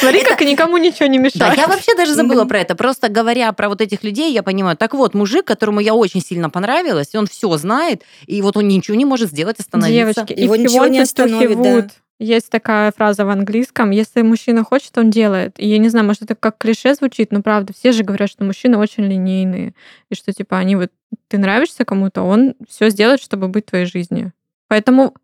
[0.00, 1.56] Смотри, как никому ничего не Да, мешает.
[1.58, 2.74] я вообще даже забыла про это.
[2.74, 6.50] Просто говоря про вот этих людей, я понимаю, так вот, мужик, которому я очень сильно
[6.50, 10.22] понравилась, он все знает, и вот он ничего не может сделать, остановиться.
[10.26, 11.88] Девочки, Его ничего не остановит, да.
[12.20, 15.58] Есть такая фраза в английском, если мужчина хочет, он делает.
[15.58, 18.44] И я не знаю, может, это как клише звучит, но правда, все же говорят, что
[18.44, 19.72] мужчины очень линейные,
[20.10, 20.90] и что, типа, они вот,
[21.28, 24.32] ты нравишься кому-то, он все сделает, чтобы быть в твоей жизни.
[24.68, 25.14] Поэтому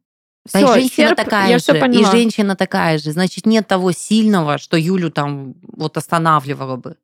[0.46, 3.12] все, и женщина такая я же, все и женщина такая же.
[3.12, 6.96] Значит, нет того сильного, что Юлю там вот останавливало бы.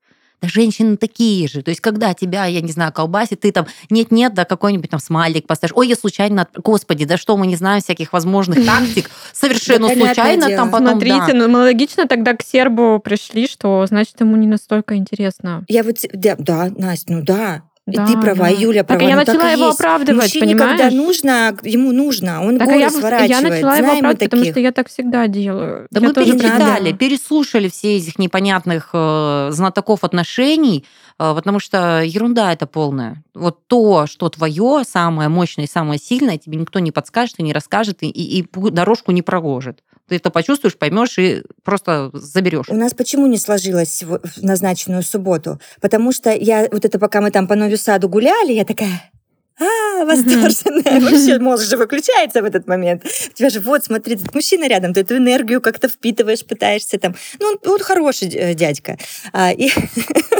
[0.42, 1.62] Да женщины такие же.
[1.62, 5.46] То есть, когда тебя, я не знаю, колбасит, ты там нет-нет, да какой-нибудь там смайлик
[5.46, 5.72] поставишь.
[5.76, 6.48] Ой, я случайно...
[6.56, 9.08] Господи, да что мы не знаем всяких возможных тактик.
[9.32, 10.92] Совершенно случайно там потом...
[10.92, 11.48] Смотрите, да.
[11.48, 15.64] ну логично тогда к сербу пришли, что значит ему не настолько интересно.
[15.68, 17.62] Я вот, да, да, Настя, ну да.
[17.92, 18.48] И Да, ты права, да.
[18.48, 19.02] Юля Так права.
[19.10, 19.80] я ну начала и его есть.
[19.80, 20.92] оправдывать, Мужчине, когда понимаешь?
[20.94, 23.30] нужно, ему нужно, он Так а горы я, сворачивает.
[23.30, 25.86] я начала его Знаем мы оправдывать, потому что я так всегда делаю.
[25.90, 26.96] Да Я мы перечитали, понимаю.
[26.96, 30.84] переслушали все этих непонятных э, знатоков отношений,
[31.18, 33.22] э, потому что ерунда это полная.
[33.34, 37.52] Вот то, что твое, самое мощное и самое сильное, тебе никто не подскажет и не
[37.52, 39.80] расскажет, и, и- и дорожку не проложит.
[40.12, 42.68] Ты это почувствуешь, поймешь и просто заберешь.
[42.68, 45.58] У нас почему не сложилось в назначенную субботу?
[45.80, 49.10] Потому что я вот это, пока мы там по Новью Саду гуляли, я такая,
[49.58, 51.00] а, восторженная.
[51.10, 53.04] Вообще мозг же выключается в этот момент.
[53.04, 57.14] У тебя же вот, смотри, тут мужчина рядом, ты эту энергию как-то впитываешь, пытаешься там.
[57.40, 58.98] Ну, он, он хороший дядька.
[59.32, 59.70] А, и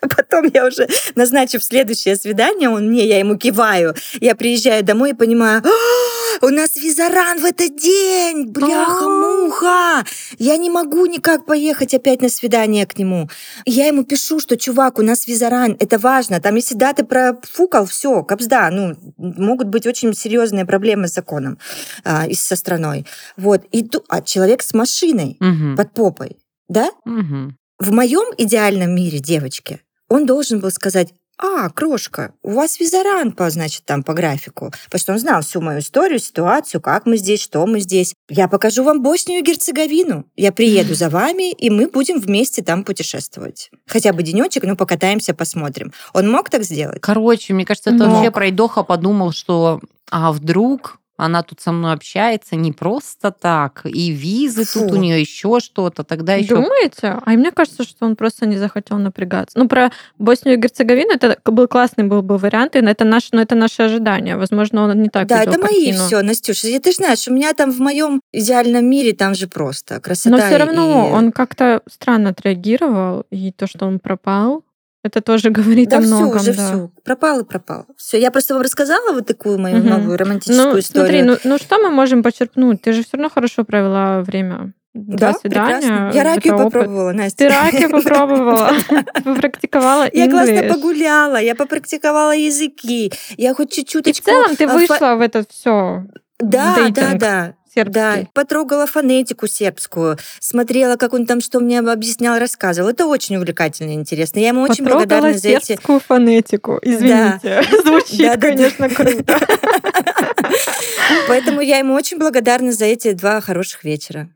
[0.16, 3.94] Потом я уже, назначив следующее свидание, он мне, я ему киваю.
[4.20, 10.04] Я приезжаю домой и понимаю, «А, у нас визаран в этот день, бляха-муха.
[10.38, 13.28] Я не могу никак поехать опять на свидание к нему.
[13.66, 16.40] Я ему пишу, что, чувак, у нас визаран, это важно.
[16.40, 18.70] Там, если да, ты профукал, все, капсда.
[18.70, 21.58] Ну, могут быть очень серьезные проблемы с законом
[22.04, 23.06] а, и со страной.
[23.36, 23.62] Вот.
[23.72, 25.76] И а человек с машиной Мгм.
[25.76, 26.36] под попой,
[26.68, 26.90] да?
[27.04, 27.56] Мгм.
[27.78, 33.48] В моем идеальном мире, девочки, он должен был сказать, а, крошка, у вас визаран, по,
[33.48, 34.70] значит, там по графику.
[34.90, 38.12] Потому что он знал всю мою историю, ситуацию, как мы здесь, что мы здесь.
[38.28, 40.26] Я покажу вам Боснию и Герцеговину.
[40.36, 43.70] Я приеду за вами, и мы будем вместе там путешествовать.
[43.86, 45.94] Хотя бы денечек, но покатаемся, посмотрим.
[46.12, 47.00] Он мог так сделать?
[47.00, 48.16] Короче, мне кажется, это Мог.
[48.16, 54.10] вообще пройдоха подумал, что а вдруг она тут со мной общается не просто так, и
[54.10, 54.94] визы тут Фу.
[54.94, 57.18] у нее еще что-то, тогда еще Думаете?
[57.24, 59.58] А мне кажется, что он просто не захотел напрягаться.
[59.58, 63.42] Ну, про Боснию и Герцеговину это был классный был бы вариант, и это наше, но
[63.42, 64.36] это наше ожидание.
[64.36, 66.06] Возможно, он не так да, это мои картину.
[66.06, 66.68] все, Настюша.
[66.68, 70.36] И Ты же знаешь, у меня там в моем идеальном мире там же просто красота.
[70.36, 74.64] Но все равно и- он как-то странно отреагировал, и то, что он пропал,
[75.02, 76.40] это тоже говорит Да о все, многом.
[76.40, 76.66] уже да.
[76.66, 76.90] все.
[77.04, 77.86] Пропал и пропал.
[77.96, 79.88] Все, я просто вам рассказала вот такую мою Мгм.
[79.88, 81.06] новую романтическую Ну, историю.
[81.08, 82.82] смотри, ну, ну что мы можем почерпнуть?
[82.82, 84.72] Ты же все равно хорошо провела время.
[84.92, 85.76] да, Два свидания.
[85.80, 86.10] прекрасно.
[86.14, 86.64] Я ракию опыт.
[86.72, 87.36] попробовала, Настя.
[87.38, 88.70] Ты раки попробовала,
[89.24, 95.14] попрактиковала Я классно погуляла, я попрактиковала языки, я хоть И в целом ты а, вышла
[95.14, 96.04] в это все
[96.40, 97.54] Да, да, да.
[97.74, 97.92] Сербский.
[97.94, 102.88] Да, потрогала фонетику сербскую, смотрела, как он там что мне объяснял, рассказывал.
[102.90, 104.38] Это очень увлекательно и интересно.
[104.40, 105.64] Я ему очень Потрогала благодарна за эти...
[105.66, 106.78] сербскую фонетику.
[106.82, 107.62] Извините.
[107.84, 108.40] Звучит, Да-да-да.
[108.48, 109.38] конечно, круто.
[111.28, 114.28] Поэтому я ему очень благодарна за эти два хороших вечера.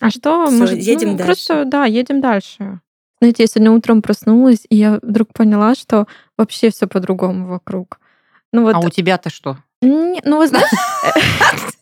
[0.00, 1.26] А что, Всё, может, едем ну, дальше.
[1.26, 2.80] Просто, да, едем дальше.
[3.20, 8.00] Знаете, я сегодня утром проснулась, и я вдруг поняла, что вообще все по-другому вокруг.
[8.52, 9.58] Ну вот, А у тебя-то что?
[9.80, 10.68] не- ну вы знаете,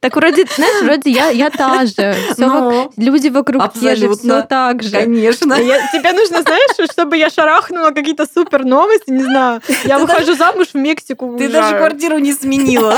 [0.00, 2.14] так вроде, знаешь, вроде я, я та же.
[2.34, 4.38] Всё Ну, Люди вокруг те же, Абсолютно.
[4.38, 4.90] все так же.
[4.90, 5.54] Конечно.
[5.54, 9.60] Я- тебе нужно, знаешь, чтобы я шарахнула какие-то супер новости, не знаю.
[9.84, 11.36] Я Ты выхожу замуж в Мексику.
[11.38, 11.52] Ты уезжаю.
[11.62, 12.96] даже квартиру не сменила.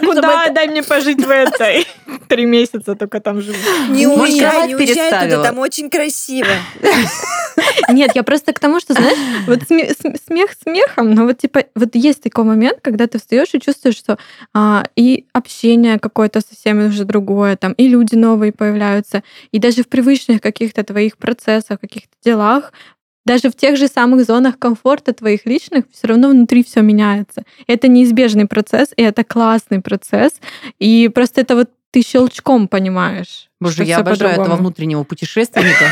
[0.00, 0.48] Куда?
[0.50, 1.86] Дай мне пожить в этой.
[2.28, 3.56] Три месяца только там живу.
[3.90, 6.48] Не уезжай, не уезжай туда, там очень красиво.
[7.88, 11.64] Нет, я просто к тому, что, знаешь, вот сме- см- смех смехом, но вот типа
[11.74, 14.18] вот есть такой момент, когда ты встаешь и чувствуешь, что
[14.52, 19.88] а, и общение какое-то совсем уже другое, там и люди новые появляются, и даже в
[19.88, 22.72] привычных каких-то твоих процессах, каких-то делах,
[23.26, 27.42] даже в тех же самых зонах комфорта твоих личных все равно внутри все меняется.
[27.66, 30.40] Это неизбежный процесс, и это классный процесс,
[30.78, 33.48] и просто это вот ты щелчком понимаешь.
[33.64, 35.86] Боже, что я обожаю этого внутреннего путешественника,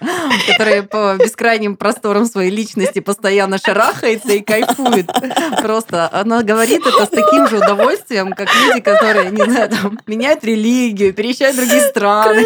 [0.48, 5.10] который по бескрайним просторам своей личности постоянно шарахается и кайфует.
[5.62, 10.44] Просто она говорит это с таким же удовольствием, как люди, которые, не знаю, там, меняют
[10.44, 12.44] религию, переезжают в другие страны.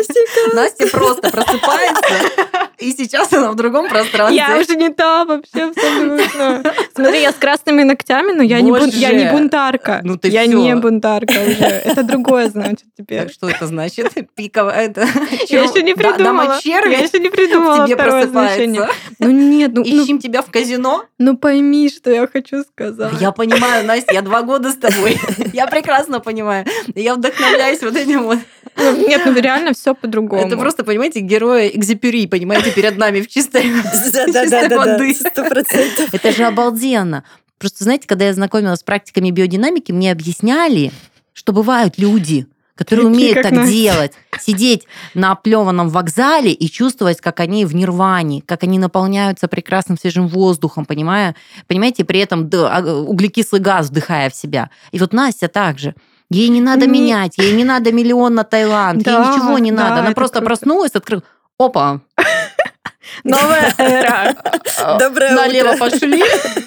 [0.54, 2.14] Настя просто просыпается,
[2.78, 4.36] и сейчас она в другом пространстве.
[4.36, 6.62] Я уже не та вообще абсолютно.
[6.94, 10.00] Смотри, я с красными ногтями, но я не, бун- я не бунтарка.
[10.02, 10.58] Ну ты я всё.
[10.58, 11.64] не бунтарка уже.
[11.64, 13.22] Это другое значит теперь.
[13.22, 14.12] Так что это значит?
[14.34, 15.06] Пиковая это...
[15.48, 16.58] Я еще не придумала.
[16.64, 18.82] Я еще не придумала тебе второе значение.
[18.82, 19.14] просыпается.
[19.18, 21.04] Ну нет, ну, ну, Ищем тебя в казино?
[21.18, 23.14] ну пойми, что я хочу сказать.
[23.20, 25.18] Я понимаю, Настя, я два года с тобой.
[25.52, 26.66] Я прекрасно понимаю.
[26.94, 28.38] Я вдохновляюсь вот этим вот.
[28.76, 30.46] Ну, Нет, ну реально все по-другому.
[30.46, 33.70] Это просто, понимаете, герои экзепюри, понимаете, перед нами в чистой,
[34.76, 35.14] воды.
[35.14, 36.12] сто процентов.
[36.12, 37.24] Это же обалденно.
[37.58, 40.92] Просто, знаете, когда я знакомилась с практиками биодинамики, мне объясняли,
[41.32, 43.72] что бывают люди, которые Такие, умеют так Настя.
[43.72, 44.12] делать.
[44.40, 50.26] Сидеть на оплеванном вокзале и чувствовать, как они в нирване, как они наполняются прекрасным свежим
[50.28, 51.36] воздухом, понимая,
[51.68, 54.70] понимаете, при этом а, углекислый газ вдыхая в себя.
[54.92, 55.94] И вот Настя также.
[56.30, 59.70] Ей не надо Не- менять, ей не надо миллион на Таиланд, ей Да, ничего не
[59.70, 60.00] да, надо.
[60.00, 60.46] Она просто круто.
[60.46, 61.22] проснулась, открыла.
[61.58, 62.00] Опа,
[63.22, 64.34] Новая эра.
[64.98, 65.90] Доброе налево утро.
[65.90, 66.24] пошли.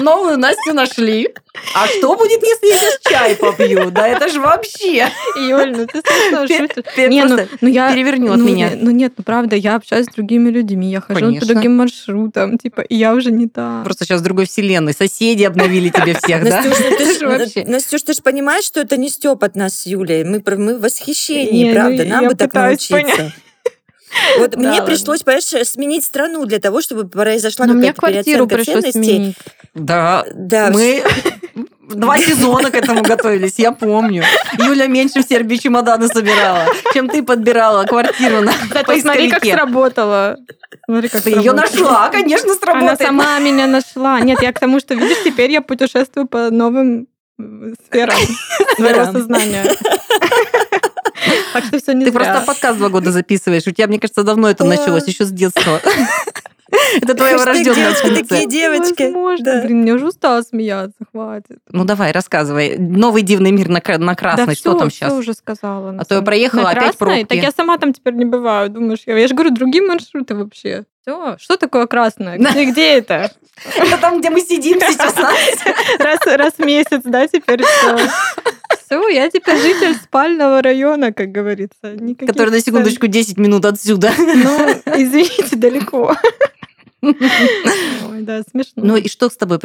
[0.00, 1.28] Новую Настю нашли.
[1.74, 3.90] А что будет, если я сейчас чай попью?
[3.90, 7.10] Да это же вообще Юль, ну ты смешно шутишь.
[7.10, 7.92] Не, ну, ну я...
[7.92, 8.70] перевернет ну, меня.
[8.74, 11.46] Ну нет, ну правда, я общаюсь с другими людьми, я хожу Конечно.
[11.46, 13.82] по другим маршрутам, типа, и я уже не та.
[13.84, 14.94] Просто сейчас в другой вселенной.
[14.94, 16.62] Соседи обновили тебе всех, да?
[16.62, 20.24] Настюш, ну ты же понимаешь, что это не Степ от нас с Юлей.
[20.24, 22.04] Мы, в восхищении, ну, правда.
[22.04, 23.32] Нам бы так научиться.
[24.38, 24.86] Вот Да, мне ладно.
[24.86, 29.14] пришлось, понимаешь, сменить страну для того, чтобы произошла Но мне какая-то квартиру переоценка пришлось ценностей.
[29.14, 29.36] сменить.
[29.74, 31.02] Да, Да, мы
[31.88, 34.24] два сезона к этому готовились, я помню.
[34.58, 40.36] Юля меньше в Сербии чемоданы собирала, чем ты подбирала квартиру на Кстати, смотри, как сработало.
[40.84, 41.82] Смотри, как Ты ее сработало.
[41.82, 43.00] нашла, конечно, Она сработает.
[43.00, 44.20] сама меня нашла.
[44.20, 47.06] Нет, я к тому, что, видишь, теперь я путешествую по новым
[47.38, 48.16] э, сферам
[48.76, 49.64] своего сознания.
[51.52, 52.20] Так что все не Ты зря.
[52.24, 53.66] просто подкаст два года записываешь.
[53.66, 55.80] У тебя, мне кажется, давно это началось, еще с детства.
[57.00, 58.24] Это твоя врожденная функция.
[58.24, 59.02] такие девочки.
[59.04, 59.62] Возможно.
[59.64, 61.58] Блин, мне уже устала смеяться, хватит.
[61.70, 62.76] Ну давай, рассказывай.
[62.78, 64.54] Новый дивный мир на, кра- на красный.
[64.54, 65.12] что там сейчас?
[65.12, 65.96] уже сказала.
[65.98, 67.20] А то я проехала, опять красной?
[67.20, 67.44] Так пробки.
[67.44, 68.70] я сама там теперь не бываю.
[68.70, 70.84] Думаешь, я, я же говорю, другие маршруты вообще.
[71.02, 72.36] Все, что такое красное?
[72.38, 73.32] Где, где это?
[73.76, 75.14] Это там, где мы сидим сейчас.
[75.98, 77.98] Раз, раз в месяц, да, теперь все.
[78.86, 81.92] Все, я теперь житель спального района, как говорится.
[81.92, 84.12] Никаких Который на секундочку 10 минут отсюда.
[84.18, 86.16] Ну, извините, далеко.
[87.02, 88.82] Ой, да, смешно.
[88.84, 89.58] Ну и что с тобой,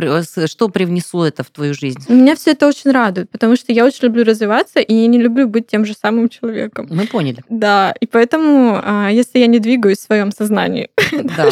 [0.47, 1.99] что привнесло это в твою жизнь?
[2.07, 5.47] Меня все это очень радует, потому что я очень люблю развиваться, и я не люблю
[5.47, 6.87] быть тем же самым человеком.
[6.89, 7.43] Мы поняли.
[7.49, 10.89] Да, и поэтому, а, если я не двигаюсь в своем сознании,
[11.37, 11.49] Да.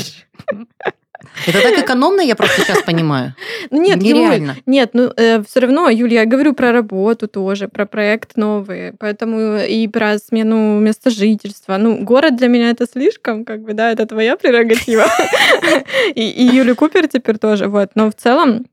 [1.48, 3.36] Это так экономно, я просто сейчас понимаю.
[3.70, 4.56] ну нет, Нереально.
[4.66, 9.88] нет, ну все равно, Юлия, я говорю про работу тоже, про проект новый, поэтому и
[9.88, 11.78] про смену места жительства.
[11.78, 15.06] Ну, город для меня это слишком, как бы, да, это твоя прерогатива.
[16.16, 17.92] И, Юля Купер теперь тоже, вот.
[17.96, 18.66] Но в целом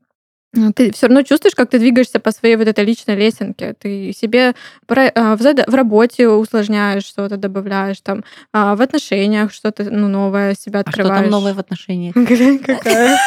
[0.75, 3.73] ты все равно чувствуешь, как ты двигаешься по своей вот этой личной лесенке.
[3.79, 4.53] Ты себе
[4.87, 10.81] а, в, работе усложняешь что-то, добавляешь, там, а, в отношениях что-то ну, новое себя А
[10.81, 11.21] что открываешь.
[11.21, 12.13] там новое в отношениях?
[12.65, 13.17] Какая.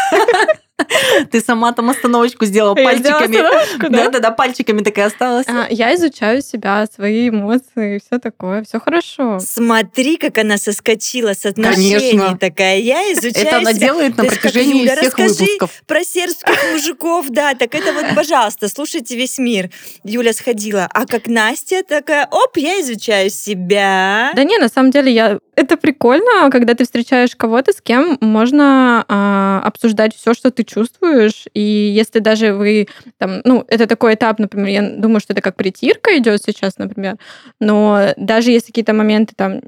[1.31, 3.89] Ты сама там остановочку сделала Я пальчиками.
[3.89, 5.47] Да-да-да, пальчиками такая осталась.
[5.49, 9.39] А, Я изучаю себя, свои эмоции, все такое, все хорошо.
[9.41, 12.39] Смотри, как она соскочила с отношений Конечно.
[12.39, 12.79] такая.
[12.79, 13.87] Я изучаю Это она себя.
[13.87, 15.83] делает на протяжении Юля, всех расскажи выпусков.
[15.87, 19.71] про сербских мужиков, да, так это вот, пожалуйста, слушайте весь мир.
[20.03, 24.33] Юля сходила, а как Настя такая, оп, я изучаю себя.
[24.35, 29.05] Да не, на самом деле я это прикольно, когда ты встречаешь кого-то, с кем можно
[29.09, 32.89] а, обсуждать все, что ты ты чувствуешь, и если даже вы
[33.19, 37.17] там, ну, это такой этап, например, я думаю, что это как притирка идет сейчас, например,
[37.61, 39.61] но даже если какие-то моменты там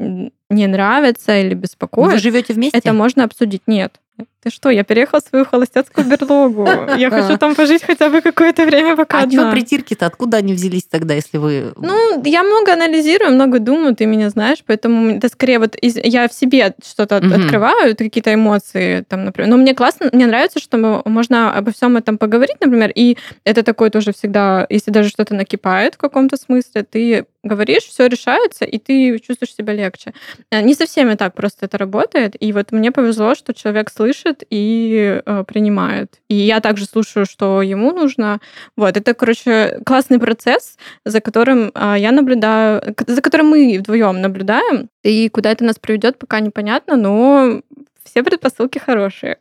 [0.50, 2.78] не нравятся или беспокоят, Вы живете вместе?
[2.78, 3.62] это можно обсудить.
[3.66, 4.00] Нет.
[4.46, 6.68] Ты что, я переехала в свою холостяцкую берлогу.
[6.96, 10.06] Я хочу там пожить хотя бы какое-то время, пока А что притирки-то?
[10.06, 11.72] Откуда они взялись тогда, если вы...
[11.76, 16.32] Ну, я много анализирую, много думаю, ты меня знаешь, поэтому это скорее вот я в
[16.32, 19.50] себе что-то открываю, какие-то эмоции, там, например.
[19.50, 23.90] Но мне классно, мне нравится, что можно обо всем этом поговорить, например, и это такое
[23.90, 29.18] тоже всегда, если даже что-то накипает в каком-то смысле, ты говоришь, все решается, и ты
[29.18, 30.12] чувствуешь себя легче.
[30.50, 34.35] Э, Не со всеми так просто это работает, и вот мне повезло, что человек слышит
[34.50, 36.20] и э, принимает.
[36.28, 38.40] И я также слушаю, что ему нужно.
[38.76, 44.88] Вот, это, короче, классный процесс, за которым а, я наблюдаю, за которым мы вдвоем наблюдаем,
[45.02, 47.60] и куда это нас приведет, пока непонятно, но
[48.04, 49.38] все предпосылки хорошие.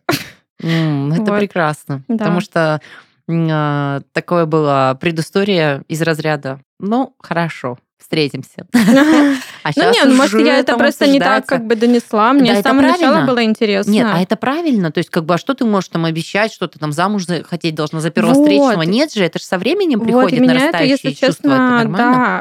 [0.63, 1.39] М, Это Вот.
[1.39, 2.03] прекрасно.
[2.07, 2.17] Да.
[2.17, 2.81] Потому что
[3.29, 8.67] а, такое была предыстория из разряда «Ну, хорошо, встретимся».
[9.65, 12.33] А Ну щас не, ну, может, я это просто не так как бы донесла.
[12.33, 13.89] Мне Да, с это самого начала было интересно.
[13.89, 14.91] Нет, а это правильно.
[14.91, 17.43] То есть, как бы, а что ты можешь там обещать, что ты там замуж за-
[17.43, 18.83] хотеть должна за первого встречного?
[18.83, 21.27] Нет же, это же со временем приходит это, нарастающее чувство.
[21.27, 21.97] честно, это нормально?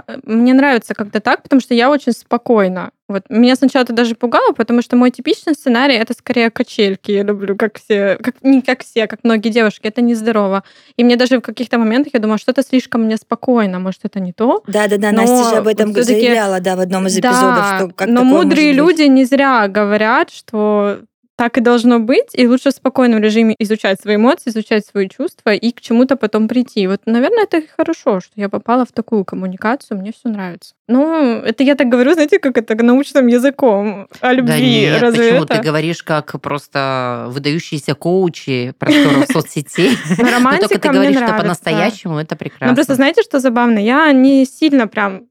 [0.07, 2.91] да, мне нравится как-то так, потому что я очень спокойна.
[3.07, 7.13] Вот меня сначала это даже пугало, потому что мой типичный сценарий это скорее качельки.
[7.13, 10.65] Я люблю, как все, как не как все, как многие девушки, это нездорово.
[10.97, 14.33] И мне даже в каких-то моментах я думаю, что-то слишком мне спокойно, может это не
[14.33, 14.63] то.
[14.67, 17.89] Да-да-да, Но Настя же об этом вот заявляла, да, в одном из эпизодов, Да, что
[17.95, 18.99] как но мудрые может быть.
[18.99, 20.99] люди не зря говорят, что
[21.37, 25.53] так и должно быть, и лучше в спокойном режиме изучать свои эмоции, изучать свои чувства
[25.53, 26.87] и к чему-то потом прийти.
[26.87, 30.75] Вот, наверное, это и хорошо, что я попала в такую коммуникацию, мне все нравится.
[30.87, 34.53] Ну, это я так говорю, знаете, как это научным языком о любви.
[34.53, 35.43] Да нет, Разве почему?
[35.45, 35.57] это?
[35.57, 39.97] Ты говоришь как просто выдающиеся коучи просторов соцсетей.
[40.19, 42.75] Но только ты мне говоришь, что по-настоящему, это Ну, прекрасно.
[42.77, 43.81] просто знаете, что забавно?
[43.81, 45.23] Я не сильно прям...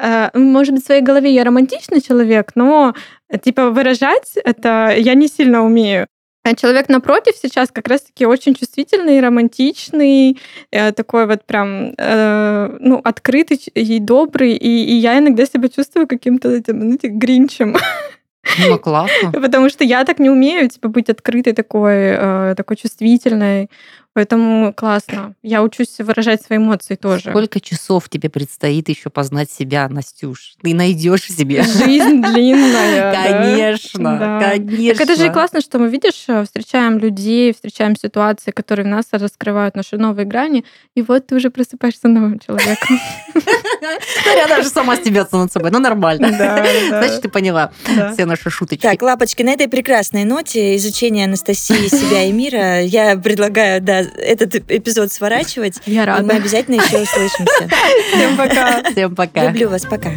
[0.00, 2.94] э, может быть, в своей голове я романтичный человек, но
[3.28, 6.06] э, типа выражать это я не сильно умею.
[6.42, 10.38] А человек напротив сейчас как раз-таки очень чувствительный, романтичный,
[10.70, 16.06] э, такой вот прям, э, ну, открытый и добрый, и, и я иногда себя чувствую
[16.08, 17.76] каким-то этим, знаете, гринчем,
[18.58, 19.32] Ну, классно.
[19.42, 23.68] потому что я так не умею, типа, быть открытой такой, э, такой чувствительной,
[24.14, 25.34] поэтому классно.
[25.42, 27.30] Я учусь выражать свои эмоции тоже.
[27.30, 30.54] Сколько часов тебе предстоит еще познать себя, Настюш?
[30.62, 31.62] Ты найдешь в себе.
[31.62, 33.12] Жизнь длинная.
[33.12, 34.40] Конечно, Да.
[34.40, 34.92] конечно.
[34.94, 38.88] Так это же и классно, что мы, видишь, э, встречаем людей, встречаем ситуации, которые в
[38.88, 42.98] нас раскрывают наши новые грани, и вот ты уже просыпаешься новым человеком.
[43.34, 46.28] Ну, Я даже сама стебется над собой, ну нормально.
[46.88, 47.72] Значит, ты поняла
[48.12, 48.82] все наши шуточки.
[48.82, 54.54] Так, лапочки, на этой прекрасной ноте изучения Анастасии, себя и мира, я предлагаю, да, этот
[54.70, 56.36] эпизод сворачивать, Я и мы рада.
[56.36, 57.68] обязательно еще услышимся.
[58.14, 58.82] Всем пока.
[58.90, 59.46] Всем пока.
[59.46, 60.10] Люблю вас, пока.